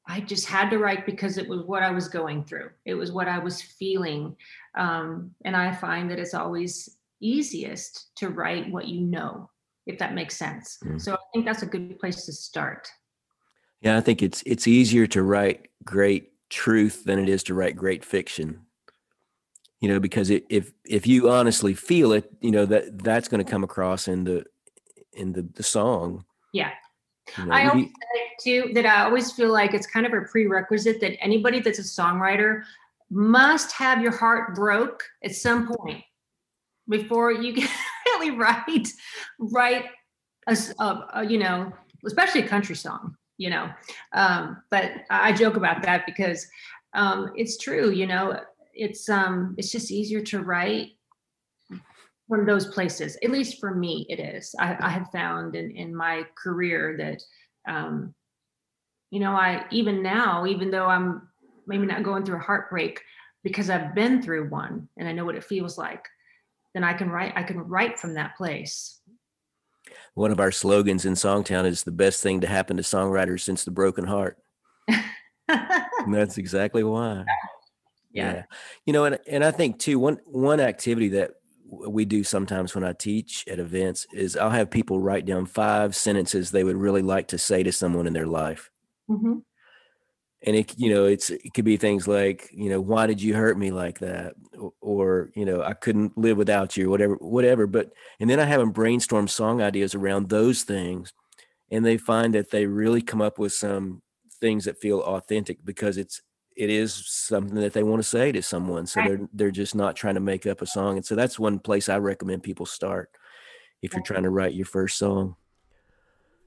I 0.07 0.19
just 0.19 0.47
had 0.47 0.69
to 0.71 0.77
write 0.77 1.05
because 1.05 1.37
it 1.37 1.47
was 1.47 1.61
what 1.63 1.83
I 1.83 1.91
was 1.91 2.07
going 2.07 2.43
through. 2.43 2.71
It 2.85 2.95
was 2.95 3.11
what 3.11 3.27
I 3.27 3.39
was 3.39 3.61
feeling. 3.61 4.35
Um, 4.75 5.31
and 5.45 5.55
I 5.55 5.73
find 5.73 6.09
that 6.09 6.19
it's 6.19 6.33
always 6.33 6.97
easiest 7.19 8.15
to 8.17 8.29
write 8.29 8.71
what 8.71 8.87
you 8.87 9.01
know, 9.01 9.49
if 9.85 9.99
that 9.99 10.15
makes 10.15 10.37
sense. 10.37 10.79
Mm. 10.83 10.99
So 10.99 11.13
I 11.13 11.17
think 11.33 11.45
that's 11.45 11.61
a 11.61 11.67
good 11.67 11.99
place 11.99 12.25
to 12.25 12.33
start. 12.33 12.87
Yeah, 13.81 13.97
I 13.97 14.01
think 14.01 14.21
it's 14.21 14.43
it's 14.45 14.67
easier 14.67 15.07
to 15.07 15.23
write 15.23 15.67
great 15.83 16.31
truth 16.49 17.03
than 17.03 17.17
it 17.17 17.29
is 17.29 17.43
to 17.43 17.53
write 17.53 17.75
great 17.75 18.05
fiction. 18.05 18.61
You 19.79 19.89
know, 19.89 19.99
because 19.99 20.29
it, 20.29 20.45
if 20.49 20.71
if 20.85 21.07
you 21.07 21.29
honestly 21.29 21.73
feel 21.73 22.11
it, 22.11 22.31
you 22.41 22.51
know 22.51 22.65
that 22.67 23.03
that's 23.03 23.27
going 23.27 23.43
to 23.43 23.49
come 23.49 23.63
across 23.63 24.07
in 24.07 24.23
the 24.23 24.45
in 25.13 25.33
the 25.33 25.41
the 25.41 25.63
song. 25.63 26.25
Yeah. 26.53 26.71
You 27.37 27.45
know, 27.45 27.53
I 27.53 27.73
you- 27.73 27.85
say 27.85 28.30
that 28.45 28.85
I 28.85 29.03
always 29.03 29.31
feel 29.31 29.51
like 29.51 29.73
it's 29.73 29.87
kind 29.87 30.05
of 30.05 30.13
a 30.13 30.21
prerequisite 30.21 30.99
that 31.01 31.21
anybody 31.23 31.59
that's 31.59 31.79
a 31.79 31.83
songwriter 31.83 32.63
must 33.09 33.71
have 33.73 34.01
your 34.01 34.11
heart 34.15 34.55
broke 34.55 35.03
at 35.23 35.35
some 35.35 35.67
point 35.67 36.03
before 36.89 37.31
you 37.31 37.53
can 37.61 37.69
really 38.05 38.31
write 38.31 38.87
write 39.39 39.85
a, 40.47 40.57
a- 40.79 41.07
a, 41.15 41.25
you 41.27 41.37
know 41.37 41.71
especially 42.05 42.41
a 42.41 42.47
country 42.47 42.75
song 42.75 43.15
you 43.41 43.49
know? 43.49 43.69
Um, 44.13 44.61
but 44.69 44.91
I 45.09 45.33
joke 45.33 45.55
about 45.55 45.81
that 45.81 46.05
because 46.05 46.45
um, 46.93 47.31
it's 47.35 47.57
true 47.57 47.89
you 47.89 48.05
know? 48.05 48.39
It's 48.73 49.09
um 49.09 49.55
it's 49.57 49.71
just 49.71 49.91
easier 49.91 50.21
to 50.21 50.43
write 50.43 50.91
from 52.29 52.45
those 52.45 52.67
places. 52.67 53.17
At 53.21 53.31
least 53.31 53.59
for 53.59 53.75
me 53.75 54.05
it 54.09 54.19
is. 54.19 54.55
I, 54.57 54.77
I 54.79 54.89
have 54.89 55.11
found 55.11 55.55
in, 55.55 55.71
in 55.71 55.93
my 55.93 56.23
career 56.41 56.95
that 56.97 57.21
um 57.71 58.13
you 59.11 59.19
know 59.19 59.33
i 59.33 59.63
even 59.69 60.01
now 60.01 60.45
even 60.45 60.71
though 60.71 60.87
i'm 60.87 61.27
maybe 61.67 61.85
not 61.85 62.03
going 62.03 62.25
through 62.25 62.37
a 62.37 62.39
heartbreak 62.39 63.01
because 63.43 63.69
i've 63.69 63.93
been 63.93 64.21
through 64.21 64.49
one 64.49 64.87
and 64.97 65.07
i 65.07 65.11
know 65.11 65.25
what 65.25 65.35
it 65.35 65.43
feels 65.43 65.77
like 65.77 66.05
then 66.73 66.83
i 66.83 66.93
can 66.93 67.09
write 67.09 67.33
i 67.35 67.43
can 67.43 67.59
write 67.59 67.99
from 67.99 68.15
that 68.15 68.35
place 68.35 69.01
one 70.13 70.31
of 70.31 70.39
our 70.39 70.51
slogans 70.51 71.05
in 71.05 71.13
Songtown 71.13 71.65
is 71.65 71.83
the 71.83 71.91
best 71.91 72.21
thing 72.21 72.41
to 72.41 72.47
happen 72.47 72.77
to 72.77 72.83
songwriters 72.83 73.41
since 73.41 73.63
the 73.63 73.71
broken 73.71 74.05
heart. 74.05 74.37
And 75.47 76.15
that's 76.15 76.37
exactly 76.37 76.83
why. 76.83 77.25
yeah. 78.11 78.43
You 78.85 78.93
know, 78.93 79.05
and 79.05 79.19
and 79.27 79.43
I 79.43 79.51
think 79.51 79.77
too 79.79 79.99
one 79.99 80.19
one 80.25 80.59
activity 80.59 81.09
that 81.09 81.33
we 81.69 82.05
do 82.05 82.23
sometimes 82.23 82.73
when 82.73 82.83
I 82.83 82.93
teach 82.93 83.45
at 83.47 83.59
events 83.59 84.07
is 84.13 84.35
I'll 84.35 84.49
have 84.49 84.71
people 84.71 84.99
write 84.99 85.25
down 85.25 85.45
five 85.45 85.95
sentences 85.95 86.49
they 86.49 86.63
would 86.63 86.75
really 86.75 87.03
like 87.03 87.27
to 87.29 87.37
say 87.37 87.63
to 87.63 87.71
someone 87.71 88.07
in 88.07 88.13
their 88.13 88.25
life. 88.25 88.70
Mhm. 89.11 89.41
And 90.43 90.55
it 90.55 90.73
you 90.79 90.89
know, 90.91 91.05
it's 91.05 91.29
it 91.29 91.53
could 91.53 91.65
be 91.65 91.77
things 91.77 92.07
like, 92.07 92.49
you 92.51 92.69
know, 92.69 92.81
why 92.81 93.05
did 93.05 93.21
you 93.21 93.35
hurt 93.35 93.59
me 93.59 93.71
like 93.71 93.99
that? 93.99 94.33
O- 94.59 94.73
Or, 94.81 95.29
you 95.35 95.45
know, 95.45 95.61
I 95.61 95.73
couldn't 95.73 96.17
live 96.17 96.37
without 96.37 96.75
you, 96.77 96.87
or 96.87 96.89
whatever, 96.89 97.15
whatever. 97.15 97.67
But 97.67 97.91
and 98.19 98.27
then 98.29 98.39
I 98.39 98.45
have 98.45 98.59
them 98.59 98.71
brainstorm 98.71 99.27
song 99.27 99.61
ideas 99.61 99.93
around 99.93 100.29
those 100.29 100.63
things. 100.63 101.13
And 101.71 101.85
they 101.85 101.97
find 101.97 102.33
that 102.35 102.51
they 102.51 102.65
really 102.67 103.01
come 103.01 103.21
up 103.21 103.39
with 103.39 103.53
some 103.53 104.01
things 104.41 104.65
that 104.65 104.79
feel 104.79 105.01
authentic 105.01 105.65
because 105.65 105.97
it's 105.97 106.21
it 106.57 106.69
is 106.69 106.93
something 107.07 107.55
that 107.57 107.73
they 107.73 107.83
want 107.83 108.01
to 108.03 108.09
say 108.09 108.31
to 108.33 108.41
someone. 108.43 108.87
So 108.87 109.01
they're 109.03 109.21
they're 109.33 109.51
just 109.51 109.75
not 109.75 109.95
trying 109.97 110.15
to 110.15 110.21
make 110.21 110.47
up 110.47 110.61
a 110.61 110.67
song. 110.67 110.97
And 110.97 111.05
so 111.05 111.15
that's 111.15 111.39
one 111.39 111.59
place 111.59 111.89
I 111.89 111.97
recommend 111.99 112.43
people 112.43 112.65
start 112.67 113.11
if 113.83 113.95
you're 113.95 114.03
trying 114.03 114.23
to 114.23 114.31
write 114.31 114.53
your 114.55 114.67
first 114.67 114.97
song. 114.97 115.35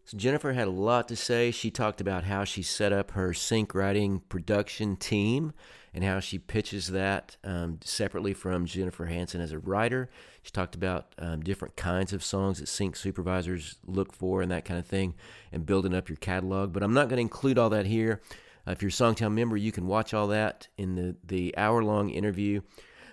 So 0.04 0.18
Jennifer 0.18 0.52
had 0.52 0.68
a 0.68 0.72
lot 0.72 1.08
to 1.08 1.16
say. 1.16 1.50
She 1.50 1.70
talked 1.70 2.00
about 2.00 2.24
how 2.24 2.44
she 2.44 2.62
set 2.62 2.92
up 2.92 3.12
her 3.12 3.32
sync 3.32 3.74
writing 3.74 4.20
production 4.28 4.96
team 4.96 5.54
and 5.94 6.04
how 6.04 6.20
she 6.20 6.38
pitches 6.38 6.88
that 6.88 7.36
um, 7.42 7.78
separately 7.82 8.34
from 8.34 8.66
Jennifer 8.66 9.06
Hanson 9.06 9.40
as 9.40 9.52
a 9.52 9.58
writer. 9.58 10.10
She 10.42 10.50
talked 10.50 10.74
about 10.74 11.14
um, 11.18 11.40
different 11.40 11.76
kinds 11.76 12.12
of 12.12 12.22
songs 12.22 12.58
that 12.58 12.68
sync 12.68 12.96
supervisors 12.96 13.76
look 13.86 14.12
for 14.12 14.42
and 14.42 14.50
that 14.50 14.64
kind 14.66 14.78
of 14.78 14.86
thing, 14.86 15.14
and 15.52 15.64
building 15.64 15.94
up 15.94 16.08
your 16.08 16.16
catalog. 16.16 16.72
But 16.72 16.82
I'm 16.82 16.94
not 16.94 17.08
going 17.08 17.16
to 17.16 17.22
include 17.22 17.58
all 17.58 17.70
that 17.70 17.86
here. 17.86 18.20
Uh, 18.66 18.72
if 18.72 18.82
you're 18.82 18.88
a 18.88 18.92
Songtown 18.92 19.32
member, 19.32 19.56
you 19.56 19.72
can 19.72 19.86
watch 19.86 20.12
all 20.12 20.26
that 20.28 20.68
in 20.76 20.96
the, 20.96 21.16
the 21.24 21.56
hour 21.56 21.82
long 21.82 22.10
interview. 22.10 22.60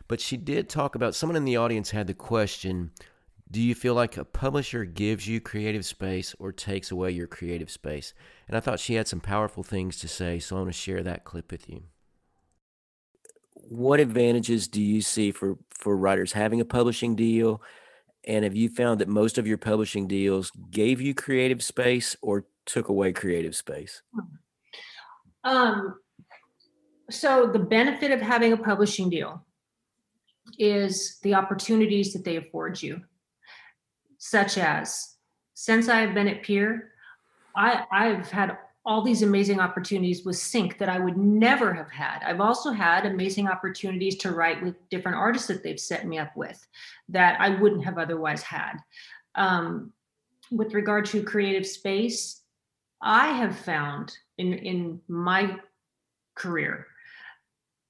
But 0.07 0.19
she 0.19 0.35
did 0.35 0.67
talk 0.67 0.95
about 0.95 1.15
someone 1.15 1.37
in 1.37 1.45
the 1.45 1.55
audience 1.55 1.91
had 1.91 2.07
the 2.07 2.13
question 2.13 2.91
do 3.51 3.61
you 3.61 3.75
feel 3.75 3.93
like 3.93 4.15
a 4.17 4.23
publisher 4.23 4.85
gives 4.85 5.27
you 5.27 5.41
creative 5.41 5.85
space 5.85 6.33
or 6.39 6.51
takes 6.51 6.89
away 6.89 7.11
your 7.11 7.27
creative 7.27 7.69
space? 7.69 8.13
And 8.47 8.55
I 8.55 8.61
thought 8.61 8.79
she 8.79 8.95
had 8.95 9.07
some 9.07 9.19
powerful 9.19 9.61
things 9.61 9.97
to 9.97 10.07
say, 10.07 10.39
so 10.39 10.55
I 10.55 10.59
want 10.59 10.71
to 10.71 10.79
share 10.79 11.03
that 11.03 11.25
clip 11.25 11.51
with 11.51 11.69
you. 11.69 11.83
What 13.53 13.99
advantages 13.99 14.67
do 14.67 14.81
you 14.81 15.01
see 15.01 15.31
for, 15.31 15.57
for 15.69 15.97
writers 15.97 16.31
having 16.31 16.61
a 16.61 16.65
publishing 16.65 17.15
deal? 17.15 17.61
And 18.25 18.45
have 18.45 18.55
you 18.55 18.69
found 18.69 19.01
that 19.01 19.07
most 19.07 19.37
of 19.37 19.45
your 19.45 19.57
publishing 19.57 20.07
deals 20.07 20.51
gave 20.69 21.01
you 21.01 21.13
creative 21.13 21.61
space 21.61 22.15
or 22.21 22.45
took 22.65 22.87
away 22.87 23.11
creative 23.11 23.55
space? 23.55 24.01
Um, 25.43 25.95
so 27.09 27.47
the 27.47 27.59
benefit 27.59 28.11
of 28.11 28.21
having 28.21 28.53
a 28.53 28.57
publishing 28.57 29.09
deal 29.09 29.43
is 30.57 31.19
the 31.23 31.33
opportunities 31.33 32.13
that 32.13 32.23
they 32.23 32.37
afford 32.37 32.81
you, 32.81 33.01
such 34.23 34.59
as 34.59 35.15
since 35.55 35.89
I've 35.89 36.13
been 36.13 36.27
at 36.27 36.43
Peer, 36.43 36.91
I, 37.55 37.85
I've 37.91 38.29
had 38.29 38.55
all 38.85 39.01
these 39.01 39.23
amazing 39.23 39.59
opportunities 39.59 40.23
with 40.23 40.37
Sync 40.37 40.77
that 40.77 40.89
I 40.89 40.99
would 40.99 41.17
never 41.17 41.73
have 41.73 41.89
had. 41.89 42.19
I've 42.23 42.39
also 42.39 42.69
had 42.69 43.07
amazing 43.07 43.47
opportunities 43.47 44.17
to 44.17 44.31
write 44.31 44.61
with 44.61 44.75
different 44.89 45.17
artists 45.17 45.47
that 45.47 45.63
they've 45.63 45.79
set 45.79 46.05
me 46.05 46.19
up 46.19 46.37
with 46.37 46.63
that 47.09 47.41
I 47.41 47.59
wouldn't 47.59 47.83
have 47.83 47.97
otherwise 47.97 48.43
had. 48.43 48.73
Um, 49.33 49.91
with 50.51 50.75
regard 50.75 51.05
to 51.07 51.23
creative 51.23 51.65
space, 51.65 52.43
I 53.01 53.29
have 53.29 53.57
found 53.57 54.15
in 54.37 54.53
in 54.53 55.01
my 55.07 55.57
career 56.35 56.85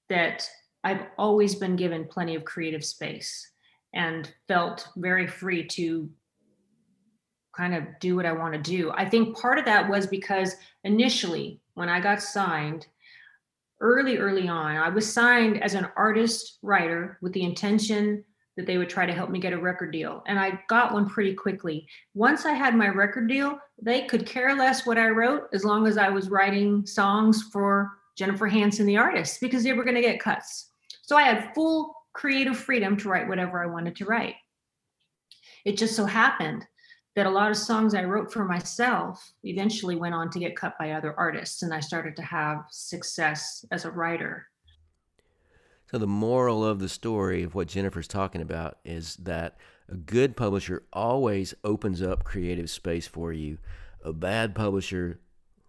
that 0.07 0.49
I've 0.85 1.07
always 1.17 1.55
been 1.55 1.75
given 1.75 2.05
plenty 2.05 2.35
of 2.35 2.45
creative 2.45 2.85
space 2.85 3.51
and 3.93 4.33
felt 4.47 4.87
very 4.95 5.27
free 5.27 5.67
to 5.67 6.09
kind 7.55 7.75
of 7.75 7.83
do 7.99 8.15
what 8.15 8.25
I 8.25 8.31
want 8.31 8.53
to 8.53 8.59
do. 8.59 8.91
I 8.95 9.07
think 9.07 9.37
part 9.37 9.59
of 9.59 9.65
that 9.65 9.89
was 9.89 10.07
because 10.07 10.55
initially 10.83 11.59
when 11.73 11.89
I 11.89 11.99
got 11.99 12.21
signed 12.21 12.87
early 13.79 14.17
early 14.17 14.47
on, 14.47 14.77
I 14.77 14.89
was 14.89 15.11
signed 15.11 15.61
as 15.61 15.73
an 15.73 15.87
artist 15.97 16.59
writer 16.61 17.17
with 17.21 17.33
the 17.33 17.43
intention 17.43 18.23
that 18.57 18.65
they 18.65 18.77
would 18.77 18.89
try 18.89 19.05
to 19.05 19.13
help 19.13 19.29
me 19.29 19.39
get 19.39 19.53
a 19.53 19.57
record 19.57 19.91
deal. 19.91 20.23
And 20.27 20.39
I 20.39 20.59
got 20.67 20.93
one 20.93 21.09
pretty 21.09 21.33
quickly. 21.33 21.87
Once 22.13 22.45
I 22.45 22.51
had 22.51 22.75
my 22.75 22.89
record 22.89 23.27
deal, 23.27 23.57
they 23.81 24.03
could 24.03 24.25
care 24.25 24.55
less 24.55 24.85
what 24.85 24.97
I 24.97 25.07
wrote 25.07 25.47
as 25.53 25.63
long 25.63 25.87
as 25.87 25.97
I 25.97 26.09
was 26.09 26.29
writing 26.29 26.85
songs 26.85 27.43
for 27.51 27.89
Jennifer 28.17 28.47
Hanson, 28.47 28.85
the 28.85 28.97
artist, 28.97 29.39
because 29.41 29.63
they 29.63 29.73
were 29.73 29.83
going 29.83 29.95
to 29.95 30.01
get 30.01 30.19
cuts. 30.19 30.69
So 31.01 31.15
I 31.15 31.23
had 31.23 31.53
full 31.55 31.95
creative 32.13 32.57
freedom 32.57 32.97
to 32.97 33.09
write 33.09 33.27
whatever 33.27 33.63
I 33.63 33.67
wanted 33.67 33.95
to 33.95 34.05
write. 34.05 34.35
It 35.65 35.77
just 35.77 35.95
so 35.95 36.05
happened 36.05 36.67
that 37.15 37.25
a 37.25 37.29
lot 37.29 37.51
of 37.51 37.57
songs 37.57 37.93
I 37.93 38.03
wrote 38.05 38.31
for 38.31 38.45
myself 38.45 39.33
eventually 39.43 39.95
went 39.95 40.15
on 40.15 40.29
to 40.31 40.39
get 40.39 40.55
cut 40.55 40.77
by 40.79 40.91
other 40.91 41.13
artists, 41.17 41.61
and 41.61 41.73
I 41.73 41.81
started 41.81 42.15
to 42.15 42.21
have 42.21 42.65
success 42.69 43.65
as 43.71 43.83
a 43.83 43.91
writer. 43.91 44.47
So, 45.89 45.97
the 45.97 46.07
moral 46.07 46.65
of 46.65 46.79
the 46.79 46.87
story 46.87 47.43
of 47.43 47.53
what 47.53 47.67
Jennifer's 47.67 48.07
talking 48.07 48.41
about 48.41 48.77
is 48.85 49.17
that 49.17 49.57
a 49.89 49.95
good 49.95 50.37
publisher 50.37 50.83
always 50.93 51.53
opens 51.65 52.01
up 52.01 52.23
creative 52.23 52.69
space 52.69 53.07
for 53.07 53.33
you. 53.33 53.57
A 54.05 54.13
bad 54.13 54.55
publisher 54.55 55.19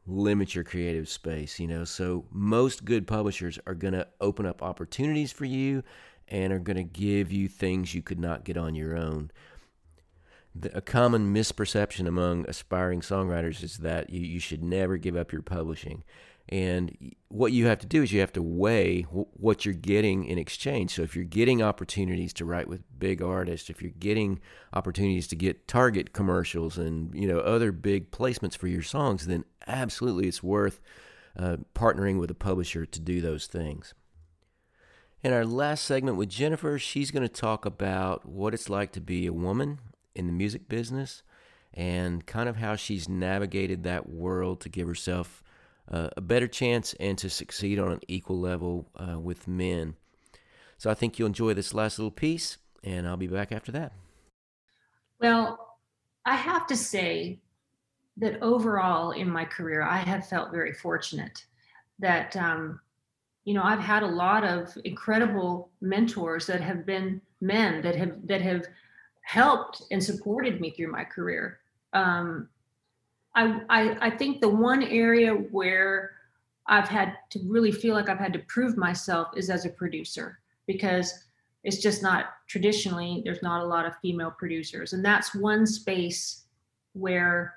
limits 0.07 0.55
your 0.55 0.63
creative 0.63 1.09
space, 1.09 1.59
you 1.59 1.67
know. 1.67 1.85
So, 1.85 2.27
most 2.31 2.85
good 2.85 3.09
publishers 3.09 3.59
are 3.67 3.75
going 3.75 3.95
to 3.95 4.07
open 4.21 4.47
up 4.47 4.63
opportunities 4.63 5.33
for 5.33 5.45
you 5.45 5.83
and 6.29 6.53
are 6.53 6.61
going 6.61 6.77
to 6.77 6.85
give 6.85 7.33
you 7.33 7.49
things 7.49 7.93
you 7.93 8.03
could 8.03 8.21
not 8.21 8.45
get 8.45 8.57
on 8.57 8.77
your 8.77 8.97
own 8.97 9.33
the, 10.55 10.77
a 10.77 10.81
common 10.81 11.33
misperception 11.33 12.07
among 12.07 12.49
aspiring 12.49 13.01
songwriters 13.01 13.63
is 13.63 13.79
that 13.79 14.11
you, 14.11 14.21
you 14.21 14.41
should 14.41 14.63
never 14.63 14.97
give 14.97 15.17
up 15.17 15.33
your 15.33 15.43
publishing. 15.43 16.05
And 16.49 17.15
what 17.29 17.53
you 17.53 17.67
have 17.67 17.79
to 17.79 17.87
do 17.87 18.03
is 18.03 18.13
you 18.13 18.21
have 18.21 18.33
to 18.33 18.43
weigh 18.43 19.03
w- 19.03 19.27
what 19.33 19.65
you're 19.65 19.75
getting 19.75 20.25
in 20.25 20.39
exchange. 20.39 20.95
So 20.95 21.03
if 21.03 21.15
you're 21.15 21.25
getting 21.25 21.63
opportunities 21.63 22.33
to 22.35 22.45
write 22.45 22.69
with 22.69 22.83
big 22.99 23.23
artists, 23.23 23.71
if 23.71 23.81
you're 23.81 23.93
getting 23.93 24.41
opportunities 24.73 25.29
to 25.29 25.37
get 25.37 25.69
Target 25.69 26.13
commercials 26.13 26.79
and 26.79 27.15
you 27.15 27.29
know 27.29 27.39
other 27.39 27.73
big 27.73 28.11
placements 28.11 28.57
for 28.57 28.67
your 28.67 28.83
songs, 28.83 29.27
then 29.27 29.45
absolutely 29.67 30.27
it's 30.27 30.43
worth 30.43 30.81
uh, 31.39 31.59
partnering 31.75 32.19
with 32.19 32.31
a 32.31 32.35
publisher 32.35 32.85
to 32.85 33.01
do 33.01 33.21
those 33.21 33.47
things. 33.47 33.95
In 35.23 35.33
our 35.33 35.47
last 35.47 35.85
segment 35.85 36.17
with 36.17 36.29
Jennifer, 36.29 36.79
she's 36.81 37.13
going 37.13 37.23
to 37.23 37.29
talk 37.29 37.65
about 37.65 38.27
what 38.27 38.53
it's 38.53 38.69
like 38.69 38.91
to 38.93 39.01
be 39.01 39.27
a 39.27 39.33
woman 39.33 39.79
in 40.15 40.27
the 40.27 40.33
music 40.33 40.69
business 40.69 41.23
and 41.75 42.27
kind 42.27 42.49
of 42.49 42.57
how 42.57 42.77
she's 42.77 43.09
navigated 43.09 43.83
that 43.83 44.09
world 44.09 44.61
to 44.61 44.69
give 44.69 44.87
herself 44.87 45.43
uh, 45.91 46.11
a 46.17 46.21
better 46.21 46.47
chance 46.47 46.95
and 47.01 47.19
to 47.19 47.31
succeed 47.31 47.79
on 47.79 47.93
an 47.93 48.01
equal 48.09 48.39
level 48.39 48.89
uh, 48.97 49.19
with 49.19 49.49
men. 49.49 49.95
So 50.79 50.91
I 50.91 50.95
think 50.95 51.19
you'll 51.19 51.27
enjoy 51.27 51.55
this 51.55 51.75
last 51.75 51.99
little 51.99 52.11
piece, 52.11 52.59
and 52.83 53.07
I'll 53.07 53.17
be 53.17 53.27
back 53.27 53.53
after 53.53 53.73
that. 53.73 53.93
Well, 55.21 55.79
I 56.25 56.35
have 56.35 56.67
to 56.69 56.77
say 56.77 57.41
that 58.17 58.43
overall 58.43 59.13
in 59.13 59.31
my 59.31 59.45
career, 59.45 59.83
I 59.83 59.99
have 59.99 60.29
felt 60.29 60.51
very 60.51 60.73
fortunate 60.73 61.45
that, 61.99 62.37
um, 62.37 62.81
you 63.45 63.55
know, 63.55 63.63
I've 63.63 63.81
had 63.81 64.03
a 64.03 64.09
lot 64.09 64.45
of 64.45 64.77
incredible 64.85 65.71
mentors 65.81 66.47
that 66.47 66.61
have 66.61 66.85
been 66.85 67.21
men 67.41 67.83
that 67.83 67.97
have 67.97 68.27
that 68.27 68.41
have 68.43 68.67
helped 69.23 69.83
and 69.91 70.03
supported 70.03 70.61
me 70.61 70.71
through 70.71 70.91
my 70.91 71.05
career. 71.05 71.61
Um, 71.93 72.49
I, 73.35 73.61
I, 73.71 74.07
I 74.07 74.11
think 74.11 74.41
the 74.41 74.49
one 74.49 74.83
area 74.83 75.33
where 75.33 76.13
I've 76.67 76.89
had 76.89 77.17
to 77.31 77.41
really 77.47 77.73
feel 77.73 77.95
like 77.95 78.09
I've 78.09 78.19
had 78.19 78.33
to 78.35 78.39
prove 78.41 78.77
myself 78.77 79.29
is 79.37 79.51
as 79.51 79.65
a 79.65 79.71
producer 79.71 80.39
because 80.67 81.25
it's 81.65 81.79
just 81.79 82.03
not 82.03 82.27
traditionally 82.49 83.23
there's 83.25 83.43
not 83.43 83.63
a 83.63 83.67
lot 83.67 83.87
of 83.87 83.97
female 84.01 84.31
producers. 84.31 84.93
And 84.93 85.05
that's 85.05 85.35
one 85.35 85.67
space 85.67 86.45
where 86.93 87.55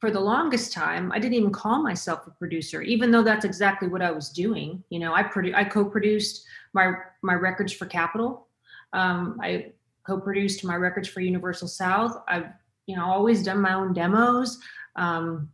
for 0.00 0.10
the 0.10 0.20
longest 0.20 0.72
time 0.72 1.10
i 1.12 1.18
didn't 1.18 1.34
even 1.34 1.50
call 1.50 1.82
myself 1.82 2.26
a 2.26 2.30
producer 2.30 2.82
even 2.82 3.10
though 3.10 3.22
that's 3.22 3.44
exactly 3.44 3.88
what 3.88 4.00
i 4.00 4.10
was 4.10 4.30
doing. 4.30 4.82
You 4.90 5.00
know 5.00 5.12
i 5.12 5.22
produ- 5.22 5.54
i 5.54 5.64
co-produced 5.64 6.46
my 6.72 6.94
my 7.22 7.34
records 7.34 7.72
for 7.72 7.86
capitol. 7.86 8.46
Um, 8.92 9.38
i 9.42 9.72
co-produced 10.08 10.64
my 10.64 10.74
records 10.74 11.06
for 11.06 11.20
Universal 11.20 11.68
South. 11.68 12.22
I've 12.26 12.48
you 12.86 12.96
know 12.96 13.04
always 13.04 13.42
done 13.42 13.60
my 13.60 13.74
own 13.74 13.92
demos, 13.92 14.58
um, 14.96 15.50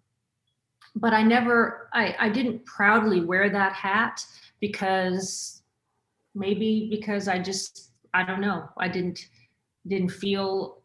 but 0.94 1.12
I 1.12 1.22
never 1.22 1.90
I, 1.92 2.14
I 2.18 2.28
didn't 2.28 2.64
proudly 2.64 3.20
wear 3.20 3.50
that 3.50 3.72
hat 3.72 4.24
because 4.60 5.62
maybe 6.34 6.86
because 6.88 7.26
I 7.26 7.40
just 7.40 7.90
I 8.14 8.22
don't 8.22 8.40
know 8.40 8.68
I 8.78 8.88
didn't 8.88 9.28
didn't 9.88 10.10
feel 10.10 10.78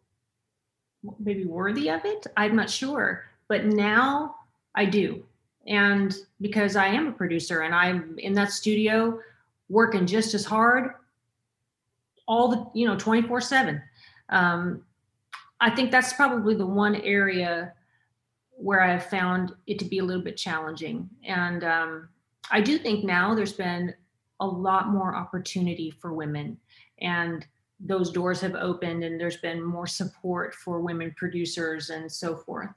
maybe 1.19 1.45
worthy 1.45 1.89
of 1.89 2.03
it. 2.03 2.25
I'm 2.35 2.55
not 2.55 2.69
sure, 2.69 3.25
but 3.47 3.65
now 3.65 4.35
I 4.75 4.85
do. 4.85 5.23
And 5.67 6.13
because 6.41 6.75
I 6.75 6.87
am 6.87 7.07
a 7.07 7.11
producer 7.11 7.61
and 7.61 7.75
I'm 7.75 8.17
in 8.17 8.33
that 8.33 8.51
studio 8.51 9.19
working 9.69 10.07
just 10.07 10.33
as 10.33 10.43
hard 10.43 10.95
all 12.29 12.47
the 12.47 12.65
you 12.73 12.87
know 12.87 12.95
24 12.95 13.41
7 13.41 13.81
um, 14.29 14.83
i 15.59 15.69
think 15.69 15.91
that's 15.91 16.13
probably 16.13 16.55
the 16.55 16.65
one 16.65 16.95
area 16.97 17.73
where 18.51 18.81
i've 18.81 19.05
found 19.05 19.51
it 19.67 19.79
to 19.79 19.85
be 19.85 19.99
a 19.99 20.03
little 20.03 20.23
bit 20.23 20.37
challenging. 20.37 21.09
And 21.25 21.63
um, 21.63 22.09
i 22.51 22.61
do 22.61 22.77
think 22.77 23.03
now 23.03 23.35
there's 23.35 23.53
been 23.53 23.93
a 24.39 24.47
lot 24.47 24.87
more 24.87 25.15
opportunity 25.15 25.91
for 25.91 26.13
women. 26.13 26.57
And 27.01 27.45
those 27.81 28.11
doors 28.11 28.39
have 28.39 28.55
opened 28.55 29.03
and 29.03 29.19
there's 29.19 29.37
been 29.37 29.61
more 29.61 29.87
support 29.87 30.55
for 30.55 30.79
women 30.79 31.13
producers 31.17 31.89
and 31.89 32.09
so 32.09 32.35
forth. 32.35 32.71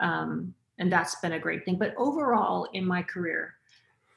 Um, 0.00 0.54
and 0.78 0.90
that's 0.90 1.16
been 1.16 1.32
a 1.32 1.38
great 1.38 1.64
thing. 1.64 1.76
But 1.78 1.94
overall 1.98 2.68
in 2.72 2.86
my 2.86 3.02
career 3.02 3.54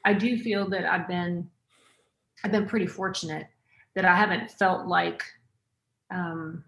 i 0.06 0.14
do 0.14 0.38
feel 0.38 0.66
that 0.70 0.90
i've 0.90 1.08
been 1.08 1.46
i've 2.42 2.52
been 2.52 2.66
pretty 2.66 2.86
fortunate 2.86 3.48
that 3.96 4.04
I 4.04 4.14
haven't 4.14 4.50
felt 4.52 4.86
like 4.86 5.24
um, 6.12 6.62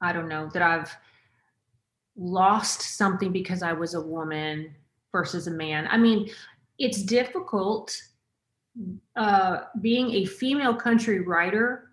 I 0.00 0.12
don't 0.12 0.28
know 0.28 0.48
that 0.54 0.62
I've 0.62 0.96
lost 2.16 2.96
something 2.96 3.32
because 3.32 3.62
I 3.62 3.72
was 3.72 3.94
a 3.94 4.00
woman 4.00 4.74
versus 5.12 5.48
a 5.48 5.50
man. 5.50 5.88
I 5.90 5.98
mean, 5.98 6.30
it's 6.78 7.02
difficult 7.02 8.00
uh, 9.16 9.62
being 9.80 10.12
a 10.12 10.24
female 10.24 10.74
country 10.74 11.20
writer 11.20 11.90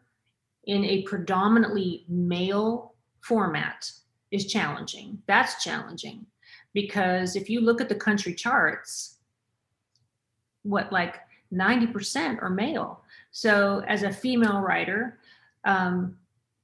in 0.65 0.85
a 0.85 1.01
predominantly 1.03 2.05
male 2.07 2.93
format 3.21 3.89
is 4.31 4.45
challenging. 4.45 5.17
That's 5.27 5.63
challenging 5.63 6.27
because 6.73 7.35
if 7.35 7.49
you 7.49 7.61
look 7.61 7.81
at 7.81 7.89
the 7.89 7.95
country 7.95 8.35
charts, 8.35 9.17
what 10.61 10.91
like 10.91 11.15
90% 11.51 12.41
are 12.41 12.49
male. 12.49 13.01
So, 13.35 13.83
as 13.85 14.03
a 14.03 14.13
female 14.13 14.61
writer, 14.61 15.19
um, 15.65 16.15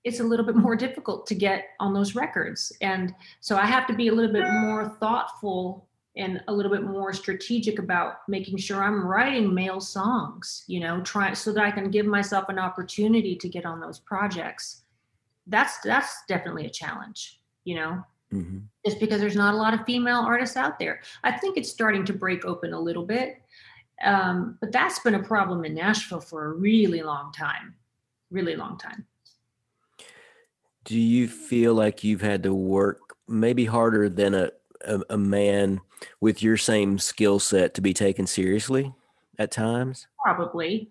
it's 0.06 0.22
a 0.22 0.24
little 0.24 0.46
bit 0.46 0.56
more 0.66 0.78
difficult 0.78 1.28
to 1.28 1.36
get 1.36 1.66
on 1.82 1.94
those 1.94 2.16
records. 2.16 2.72
And 2.80 3.14
so 3.42 3.58
I 3.58 3.66
have 3.66 3.86
to 3.88 3.94
be 3.94 4.08
a 4.08 4.14
little 4.14 4.32
bit 4.32 4.50
more 4.50 4.96
thoughtful 5.02 5.86
and 6.16 6.42
a 6.48 6.54
little 6.54 6.72
bit 6.72 6.84
more 6.84 7.12
strategic 7.12 7.78
about 7.78 8.20
making 8.30 8.58
sure 8.58 8.82
I'm 8.82 9.06
writing 9.06 9.54
male 9.54 9.82
songs, 9.82 10.64
you 10.68 10.80
know, 10.80 11.02
try 11.02 11.34
so 11.34 11.52
that 11.52 11.62
I 11.62 11.72
can 11.72 11.92
give 11.92 12.06
myself 12.06 12.48
an 12.48 12.58
opportunity 12.58 13.36
to 13.36 13.50
get 13.50 13.66
on 13.66 13.82
those 13.82 14.00
projects. 14.00 14.84
That's 15.48 15.78
that's 15.82 16.24
definitely 16.30 16.68
a 16.68 16.70
challenge, 16.70 17.42
you 17.66 17.76
know. 17.76 18.02
Mm-hmm. 18.32 18.60
Just 18.86 19.02
because 19.02 19.20
there's 19.20 19.36
not 19.36 19.56
a 19.56 19.58
lot 19.58 19.74
of 19.74 19.86
female 19.86 20.22
artists 20.22 20.56
out 20.56 20.80
there. 20.80 21.02
I 21.26 21.34
think 21.34 21.58
it's 21.58 21.70
starting 21.70 22.06
to 22.06 22.14
break 22.14 22.46
open 22.46 22.72
a 22.72 22.80
little 22.80 23.06
bit. 23.06 23.42
Um, 24.04 24.58
but 24.60 24.72
that's 24.72 25.00
been 25.00 25.16
a 25.16 25.24
problem 25.24 25.66
in 25.66 25.74
Nashville 25.74 26.22
for 26.22 26.46
a 26.46 26.54
really 26.54 27.02
long 27.02 27.32
time, 27.32 27.76
really 28.30 28.56
long 28.56 28.78
time. 28.78 29.06
Do 30.86 31.00
you 31.00 31.28
feel 31.28 31.74
like 31.74 32.04
you've 32.04 32.22
had 32.22 32.44
to 32.44 32.54
work 32.54 33.16
maybe 33.28 33.66
harder 33.66 34.10
than 34.10 34.34
a, 34.34 34.52
a, 34.86 35.02
a 35.12 35.18
man 35.18 35.82
with 36.20 36.42
your 36.42 36.58
same 36.58 36.98
skill 36.98 37.40
set 37.40 37.76
to 37.76 37.82
be 37.82 37.94
taken 37.94 38.26
seriously 38.26 38.92
at 39.38 39.52
times? 39.52 40.08
Probably. 40.24 40.90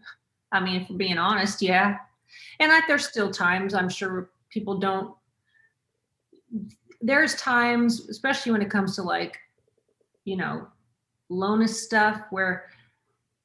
I 0.52 0.60
mean, 0.60 0.82
if 0.82 0.90
we're 0.90 0.96
being 0.96 1.18
honest, 1.18 1.60
yeah. 1.60 1.98
And 2.60 2.70
I, 2.70 2.80
there's 2.86 3.08
still 3.08 3.30
times 3.30 3.74
I'm 3.74 3.88
sure 3.88 4.30
people 4.50 4.78
don't. 4.78 5.14
There's 7.00 7.34
times, 7.36 8.08
especially 8.08 8.52
when 8.52 8.62
it 8.62 8.70
comes 8.70 8.94
to 8.96 9.02
like, 9.02 9.38
you 10.24 10.36
know, 10.36 10.68
Lona 11.28 11.66
stuff, 11.66 12.22
where 12.30 12.66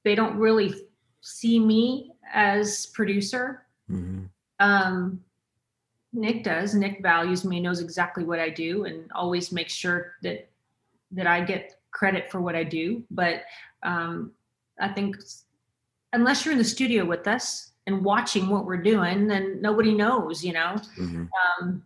they 0.05 0.15
don't 0.15 0.37
really 0.37 0.73
see 1.19 1.59
me 1.59 2.11
as 2.33 2.85
producer. 2.85 3.65
Mm-hmm. 3.91 4.25
Um, 4.59 5.19
Nick 6.13 6.45
does. 6.45 6.73
Nick 6.73 7.01
values 7.01 7.43
me, 7.43 7.59
knows 7.59 7.81
exactly 7.81 8.23
what 8.23 8.39
I 8.39 8.49
do, 8.49 8.85
and 8.85 9.11
always 9.13 9.51
makes 9.51 9.73
sure 9.73 10.13
that 10.21 10.47
that 11.11 11.27
I 11.27 11.41
get 11.41 11.81
credit 11.91 12.31
for 12.31 12.39
what 12.39 12.55
I 12.55 12.63
do. 12.63 13.03
But 13.11 13.41
um, 13.83 14.31
I 14.79 14.87
think 14.87 15.17
unless 16.13 16.45
you're 16.45 16.53
in 16.53 16.57
the 16.57 16.63
studio 16.63 17.03
with 17.03 17.27
us 17.27 17.71
and 17.87 18.05
watching 18.05 18.47
what 18.47 18.65
we're 18.65 18.77
doing, 18.77 19.27
then 19.27 19.61
nobody 19.61 19.93
knows, 19.93 20.43
you 20.43 20.53
know. 20.53 20.75
Mm-hmm. 20.97 21.25
Um, 21.61 21.83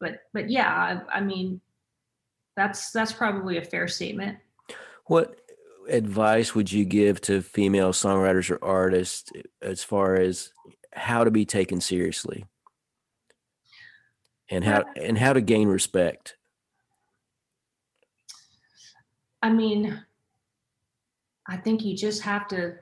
but 0.00 0.22
but 0.32 0.48
yeah, 0.48 0.72
I, 0.72 1.18
I 1.18 1.20
mean, 1.20 1.60
that's 2.56 2.90
that's 2.92 3.12
probably 3.12 3.58
a 3.58 3.64
fair 3.64 3.88
statement. 3.88 4.38
What 5.06 5.40
advice 5.88 6.54
would 6.54 6.70
you 6.70 6.84
give 6.84 7.20
to 7.22 7.42
female 7.42 7.92
songwriters 7.92 8.50
or 8.50 8.62
artists 8.64 9.30
as 9.62 9.82
far 9.82 10.16
as 10.16 10.52
how 10.92 11.24
to 11.24 11.30
be 11.30 11.44
taken 11.44 11.80
seriously? 11.80 12.44
and 14.50 14.64
how 14.64 14.84
and 14.96 15.18
how 15.18 15.32
to 15.32 15.40
gain 15.40 15.68
respect? 15.68 16.36
I 19.42 19.50
mean, 19.50 20.02
I 21.48 21.56
think 21.56 21.84
you 21.84 21.96
just 21.96 22.22
have 22.22 22.48
to 22.48 22.74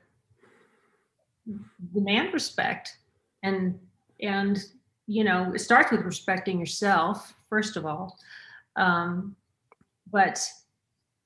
demand 1.92 2.32
respect 2.32 2.96
and 3.42 3.78
and 4.20 4.64
you 5.06 5.22
know 5.22 5.52
it 5.54 5.60
starts 5.60 5.92
with 5.92 6.00
respecting 6.00 6.58
yourself 6.58 7.34
first 7.48 7.76
of 7.76 7.86
all 7.86 8.18
um, 8.74 9.36
but 10.10 10.44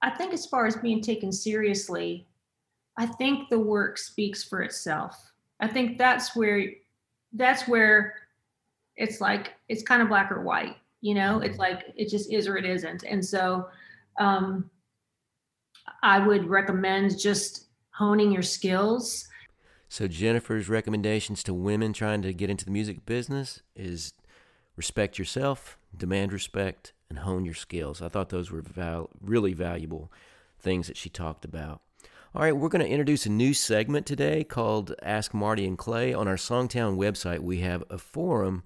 i 0.02 0.10
think 0.10 0.32
as 0.32 0.46
far 0.46 0.66
as 0.66 0.76
being 0.76 1.00
taken 1.00 1.32
seriously 1.32 2.26
i 2.96 3.06
think 3.06 3.48
the 3.48 3.58
work 3.58 3.98
speaks 3.98 4.42
for 4.44 4.62
itself. 4.62 5.32
I 5.62 5.68
think 5.68 5.98
that's 5.98 6.34
where 6.34 6.64
that's 7.34 7.68
where 7.68 8.14
it's 8.96 9.20
like 9.20 9.52
it's 9.68 9.82
kind 9.82 10.00
of 10.02 10.08
black 10.08 10.32
or 10.32 10.42
white 10.42 10.76
you 11.00 11.14
know? 11.14 11.40
It's 11.40 11.58
like 11.58 11.92
it 11.96 12.08
just 12.08 12.32
is 12.32 12.46
or 12.46 12.56
it 12.56 12.64
isn't. 12.64 13.04
And 13.04 13.24
so 13.24 13.68
um, 14.18 14.70
i 16.02 16.18
would 16.18 16.46
recommend 16.46 17.18
just 17.18 17.66
honing 17.92 18.32
your 18.32 18.42
skills. 18.42 19.28
So 19.88 20.06
Jennifer's 20.06 20.68
recommendations 20.68 21.42
to 21.44 21.54
women 21.54 21.92
trying 21.92 22.22
to 22.22 22.32
get 22.32 22.50
into 22.50 22.64
the 22.64 22.70
music 22.70 23.04
business 23.06 23.62
is 23.74 24.12
respect 24.76 25.18
yourself, 25.18 25.78
demand 25.96 26.32
respect, 26.32 26.92
and 27.10 27.18
hone 27.18 27.44
your 27.44 27.54
skills. 27.54 28.00
I 28.00 28.08
thought 28.08 28.30
those 28.30 28.50
were 28.50 28.62
val- 28.62 29.10
really 29.20 29.52
valuable 29.52 30.10
things 30.58 30.86
that 30.86 30.96
she 30.96 31.10
talked 31.10 31.44
about. 31.44 31.82
All 32.32 32.42
right, 32.42 32.56
we're 32.56 32.68
going 32.68 32.84
to 32.84 32.88
introduce 32.88 33.26
a 33.26 33.30
new 33.30 33.52
segment 33.52 34.06
today 34.06 34.44
called 34.44 34.94
Ask 35.02 35.34
Marty 35.34 35.66
and 35.66 35.76
Clay. 35.76 36.14
On 36.14 36.28
our 36.28 36.36
Songtown 36.36 36.96
website, 36.96 37.40
we 37.40 37.58
have 37.58 37.82
a 37.90 37.98
forum 37.98 38.62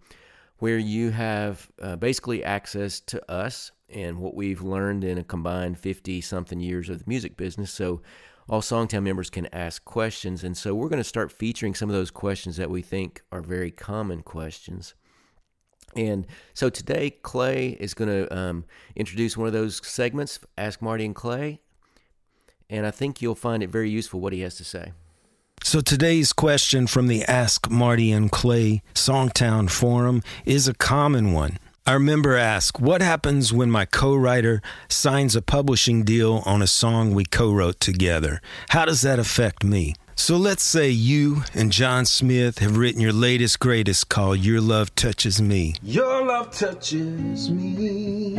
where 0.58 0.76
you 0.76 1.10
have 1.10 1.70
uh, 1.80 1.96
basically 1.96 2.44
access 2.44 3.00
to 3.00 3.30
us 3.30 3.72
and 3.88 4.18
what 4.18 4.34
we've 4.34 4.62
learned 4.62 5.02
in 5.02 5.16
a 5.16 5.24
combined 5.24 5.78
50 5.78 6.20
something 6.20 6.60
years 6.60 6.90
of 6.90 6.98
the 6.98 7.04
music 7.06 7.38
business. 7.38 7.70
So 7.70 8.02
all 8.48 8.60
Songtown 8.60 9.02
members 9.02 9.30
can 9.30 9.46
ask 9.46 9.82
questions. 9.84 10.44
And 10.44 10.56
so 10.56 10.74
we're 10.74 10.88
going 10.88 11.00
to 11.00 11.04
start 11.04 11.32
featuring 11.32 11.74
some 11.74 11.88
of 11.88 11.94
those 11.94 12.10
questions 12.10 12.58
that 12.58 12.70
we 12.70 12.82
think 12.82 13.22
are 13.32 13.40
very 13.40 13.70
common 13.70 14.22
questions. 14.22 14.94
And 15.96 16.26
so 16.54 16.68
today, 16.68 17.10
Clay 17.10 17.70
is 17.80 17.94
going 17.94 18.08
to 18.10 18.36
um, 18.36 18.64
introduce 18.96 19.36
one 19.36 19.46
of 19.46 19.52
those 19.52 19.80
segments, 19.86 20.38
Ask 20.58 20.82
Marty 20.82 21.04
and 21.04 21.14
Clay. 21.14 21.60
And 22.68 22.86
I 22.86 22.90
think 22.90 23.22
you'll 23.22 23.34
find 23.34 23.62
it 23.62 23.70
very 23.70 23.90
useful 23.90 24.20
what 24.20 24.32
he 24.32 24.40
has 24.40 24.56
to 24.56 24.64
say. 24.64 24.92
So 25.62 25.80
today's 25.80 26.32
question 26.32 26.86
from 26.86 27.06
the 27.06 27.24
Ask 27.24 27.70
Marty 27.70 28.12
and 28.12 28.30
Clay 28.30 28.82
Songtown 28.94 29.70
Forum 29.70 30.22
is 30.44 30.68
a 30.68 30.74
common 30.74 31.32
one. 31.32 31.58
Our 31.86 31.98
member 31.98 32.36
asked, 32.36 32.80
What 32.80 33.02
happens 33.02 33.52
when 33.52 33.70
my 33.70 33.84
co 33.84 34.14
writer 34.14 34.62
signs 34.88 35.36
a 35.36 35.42
publishing 35.42 36.02
deal 36.02 36.42
on 36.46 36.62
a 36.62 36.66
song 36.66 37.14
we 37.14 37.24
co 37.24 37.52
wrote 37.52 37.78
together? 37.80 38.40
How 38.70 38.84
does 38.84 39.02
that 39.02 39.18
affect 39.18 39.64
me? 39.64 39.94
So 40.16 40.36
let's 40.36 40.62
say 40.62 40.90
you 40.90 41.42
and 41.54 41.72
John 41.72 42.06
Smith 42.06 42.60
have 42.60 42.76
written 42.76 43.00
your 43.00 43.12
latest 43.12 43.58
greatest 43.58 44.08
called 44.08 44.38
Your 44.38 44.60
Love 44.60 44.94
Touches 44.94 45.42
Me. 45.42 45.74
Your 45.82 46.24
love 46.24 46.50
touches 46.50 47.50
me. 47.50 48.34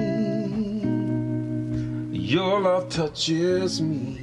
Your 2.11 2.61
love 2.61 2.89
touches 2.89 3.81
me. 3.81 4.21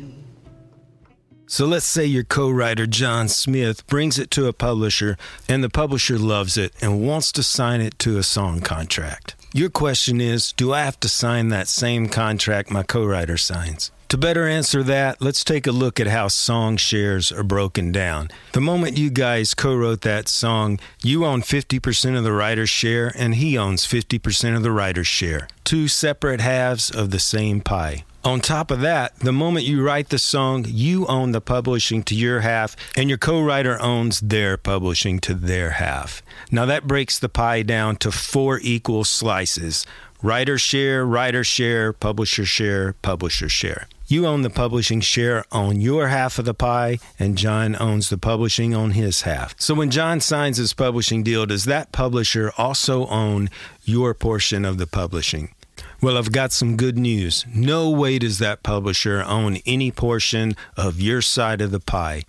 So 1.47 1.67
let's 1.67 1.85
say 1.85 2.07
your 2.07 2.25
co 2.25 2.51
writer, 2.51 2.87
John 2.87 3.29
Smith, 3.29 3.87
brings 3.87 4.19
it 4.19 4.31
to 4.33 4.47
a 4.47 4.55
publisher 4.55 5.19
and 5.49 5.63
the 5.63 5.69
publisher 5.69 6.19
loves 6.19 6.57
it 6.57 6.73
and 6.81 7.07
wants 7.07 7.31
to 7.33 7.43
sign 7.43 7.83
it 7.83 7.99
to 8.01 8.17
a 8.17 8.23
song 8.23 8.61
contract. 8.61 9.37
Your 9.53 9.69
question 9.69 10.21
is 10.21 10.53
Do 10.53 10.73
I 10.73 10.81
have 10.81 10.99
to 11.01 11.09
sign 11.09 11.49
that 11.49 11.69
same 11.69 12.09
contract 12.09 12.71
my 12.71 12.83
co 12.83 13.05
writer 13.05 13.37
signs? 13.37 13.91
To 14.13 14.19
better 14.19 14.47
answer 14.47 14.83
that, 14.83 15.23
let's 15.23 15.43
take 15.43 15.67
a 15.67 15.73
look 15.73 15.99
at 15.99 16.07
how 16.07 16.29
song 16.29 16.77
shares 16.77 17.33
are 17.33 17.43
broken 17.43 17.93
down. 17.93 18.29
The 18.53 18.61
moment 18.61 18.99
you 18.99 19.09
guys 19.09 19.55
co 19.55 19.75
wrote 19.75 20.03
that 20.03 20.29
song, 20.29 20.79
you 21.03 21.25
own 21.25 21.41
50% 21.41 22.19
of 22.19 22.23
the 22.23 22.31
writer's 22.31 22.69
share 22.69 23.11
and 23.17 23.37
he 23.37 23.57
owns 23.57 23.87
50% 23.87 24.55
of 24.55 24.63
the 24.63 24.71
writer's 24.71 25.07
share. 25.07 25.49
Two 25.65 25.89
separate 25.89 26.43
halves 26.43 26.91
of 26.91 27.11
the 27.11 27.19
same 27.19 27.63
pie. 27.63 28.05
On 28.23 28.43
top 28.43 28.71
of 28.71 28.83
that, 28.83 29.19
the 29.21 29.33
moment 29.33 29.65
you 29.65 29.83
write 29.83 30.11
the 30.11 30.19
song, 30.19 30.67
you 30.69 31.07
own 31.07 31.33
the 31.33 31.41
publishing 31.41 32.03
to 32.03 32.15
your 32.15 32.41
half, 32.41 32.77
and 32.95 33.09
your 33.09 33.17
co 33.17 33.43
writer 33.43 33.81
owns 33.81 34.21
their 34.21 34.59
publishing 34.59 35.21
to 35.21 35.33
their 35.33 35.71
half. 35.71 36.23
Now 36.51 36.67
that 36.67 36.87
breaks 36.87 37.19
the 37.19 37.31
pie 37.31 37.63
down 37.63 37.97
to 37.97 38.13
four 38.13 38.61
equal 38.63 39.05
slices 39.05 39.87
writer 40.23 40.59
share, 40.59 41.05
writer 41.07 41.43
share, 41.43 41.95
publisher 41.95 42.45
share, 42.45 42.93
publisher 43.01 43.49
share. 43.49 43.89
You 44.07 44.27
own 44.27 44.43
the 44.43 44.51
publishing 44.51 45.01
share 45.01 45.45
on 45.53 45.81
your 45.81 46.09
half 46.09 46.39
of 46.39 46.45
the 46.45 46.55
pie, 46.55 46.99
and 47.19 47.39
John 47.39 47.77
owns 47.81 48.09
the 48.09 48.19
publishing 48.19 48.75
on 48.75 48.93
his 48.93 49.23
half. 49.23 49.55
So 49.59 49.75
when 49.75 49.91
John 49.91 50.21
signs 50.21 50.57
his 50.57 50.75
publishing 50.75 51.23
deal, 51.23 51.47
does 51.47 51.65
that 51.65 51.93
publisher 51.93 52.53
also 52.59 53.07
own 53.07 53.49
your 53.85 54.15
portion 54.15 54.65
of 54.65 54.79
the 54.79 54.87
publishing? 54.87 55.55
Well, 56.01 56.19
I've 56.19 56.33
got 56.33 56.53
some 56.53 56.77
good 56.77 56.99
news. 56.99 57.47
No 57.55 57.89
way 57.89 58.19
does 58.19 58.39
that 58.39 58.63
publisher 58.63 59.23
own 59.23 59.59
any 59.65 59.91
portion 59.93 60.57
of 60.77 61.01
your 61.01 61.23
side 61.23 61.61
of 61.61 61.71
the 61.71 61.81
pie. 61.81 62.25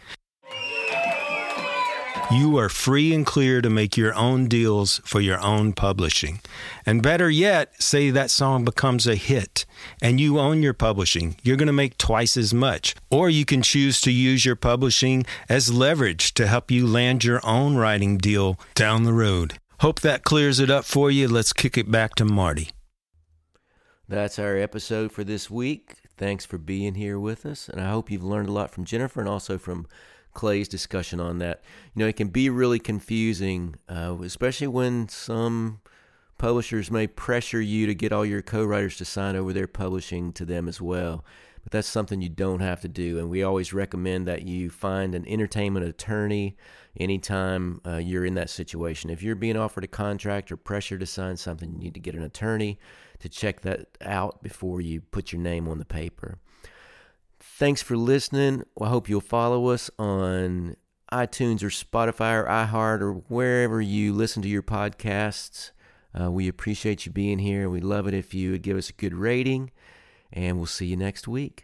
You 2.34 2.58
are 2.58 2.67
free 2.67 3.13
and 3.13 3.24
clear 3.24 3.62
to 3.62 3.69
make 3.69 3.96
your 3.96 4.12
own 4.15 4.48
deals 4.48 5.02
for 5.06 5.22
your 5.22 5.39
own 5.39 5.72
publishing. 5.72 6.39
And 6.84 7.04
better 7.04 7.30
yet, 7.30 7.80
say 7.80 8.10
that 8.10 8.32
song 8.32 8.65
becomes 8.65 9.06
a 9.06 9.13
hit 9.13 9.67
and 10.02 10.19
you 10.19 10.39
own 10.39 10.63
your 10.63 10.74
publishing. 10.74 11.36
You're 11.43 11.58
going 11.58 11.67
to 11.67 11.74
make 11.74 12.00
twice 12.00 12.36
as 12.36 12.52
much. 12.52 12.96
Or 13.12 13.30
you 13.30 13.46
can 13.46 13.62
choose 13.62 14.02
to 14.02 14.12
use 14.12 14.46
your 14.46 14.56
publishing 14.56 15.28
as 15.48 15.72
leverage 15.72 16.34
to 16.34 16.48
help 16.48 16.72
you 16.72 16.88
land 16.88 17.24
your 17.24 17.39
own 17.46 17.76
writing 17.76 18.17
deal 18.17 18.60
down 18.74 19.04
the 19.04 19.13
road. 19.13 19.60
Hope 19.82 20.00
that 20.00 20.24
clears 20.24 20.60
it 20.60 20.72
up 20.72 20.86
for 20.86 21.12
you. 21.12 21.28
Let's 21.28 21.54
kick 21.54 21.78
it 21.78 21.91
back 21.91 22.15
to 22.15 22.26
Marty. 22.26 22.72
That's 24.10 24.39
our 24.39 24.58
episode 24.58 25.12
for 25.12 25.24
this 25.24 25.52
week. 25.52 25.98
Thanks 26.17 26.46
for 26.46 26.58
being 26.58 26.96
here 26.96 27.19
with 27.19 27.46
us. 27.46 27.69
And 27.69 27.80
I 27.80 27.91
hope 27.91 28.10
you've 28.10 28.24
learned 28.24 28.50
a 28.50 28.54
lot 28.54 28.72
from 28.72 28.86
Jennifer 28.86 29.19
and 29.19 29.30
also 29.30 29.60
from 29.60 29.86
Clay's 30.34 30.67
discussion 30.67 31.19
on 31.19 31.39
that. 31.39 31.62
You 31.93 32.02
know, 32.02 32.08
it 32.08 32.15
can 32.15 32.30
be 32.30 32.50
really 32.50 32.80
confusing, 32.80 33.76
uh, 33.88 34.17
especially 34.22 34.67
when 34.67 35.10
some 35.10 35.82
publishers 36.38 36.91
may 36.91 37.08
pressure 37.08 37.62
you 37.62 37.86
to 37.86 37.96
get 37.96 38.12
all 38.12 38.26
your 38.26 38.41
co 38.41 38.63
writers 38.65 38.98
to 38.98 39.06
sign 39.06 39.36
over 39.36 39.54
their 39.54 39.67
publishing 39.67 40.34
to 40.34 40.46
them 40.46 40.67
as 40.67 40.82
well. 40.82 41.24
But 41.63 41.72
that's 41.72 41.88
something 41.88 42.22
you 42.22 42.30
don't 42.30 42.60
have 42.60 42.82
to 42.82 42.89
do. 42.89 43.17
And 43.17 43.30
we 43.30 43.43
always 43.43 43.72
recommend 43.72 44.28
that 44.28 44.41
you 44.43 44.69
find 44.69 45.15
an 45.15 45.26
entertainment 45.28 45.86
attorney 45.86 46.58
anytime 47.00 47.80
uh, 47.88 47.98
you're 47.98 48.26
in 48.26 48.34
that 48.36 48.50
situation. 48.50 49.10
If 49.10 49.24
you're 49.24 49.36
being 49.36 49.56
offered 49.56 49.86
a 49.86 49.88
contract 49.88 50.52
or 50.52 50.58
pressure 50.58 50.98
to 50.98 51.06
sign 51.06 51.38
something, 51.38 51.72
you 51.72 51.80
need 51.80 51.93
to 51.93 52.02
get 52.02 52.15
an 52.15 52.24
attorney 52.24 52.80
to 53.19 53.30
check 53.30 53.62
that 53.62 53.98
out 54.02 54.43
before 54.43 54.82
you 54.82 55.00
put 55.00 55.32
your 55.32 55.41
name 55.41 55.69
on 55.69 55.80
the 55.80 55.86
paper. 55.86 56.39
Thanks 57.63 57.82
for 57.82 57.95
listening. 57.95 58.63
I 58.82 58.89
hope 58.89 59.08
you'll 59.08 59.21
follow 59.21 59.67
us 59.67 59.89
on 59.97 60.76
iTunes 61.13 61.63
or 61.63 61.69
Spotify 61.69 62.43
or 62.43 62.45
iHeart 62.45 62.99
or 62.99 63.13
wherever 63.30 63.80
you 63.80 64.12
listen 64.12 64.41
to 64.41 64.49
your 64.49 64.62
podcasts. 64.62 65.71
Uh, 66.13 66.30
we 66.30 66.49
appreciate 66.49 67.06
you 67.06 67.13
being 67.13 67.39
here. 67.39 67.69
We'd 67.69 67.86
love 67.86 68.06
it 68.06 68.13
if 68.13 68.34
you 68.34 68.52
would 68.52 68.63
give 68.63 68.76
us 68.76 68.89
a 68.89 68.91
good 68.93 69.13
rating, 69.13 69.71
and 70.34 70.58
we'll 70.58 70.65
see 70.65 70.88
you 70.88 70.97
next 70.97 71.26
week. 71.26 71.63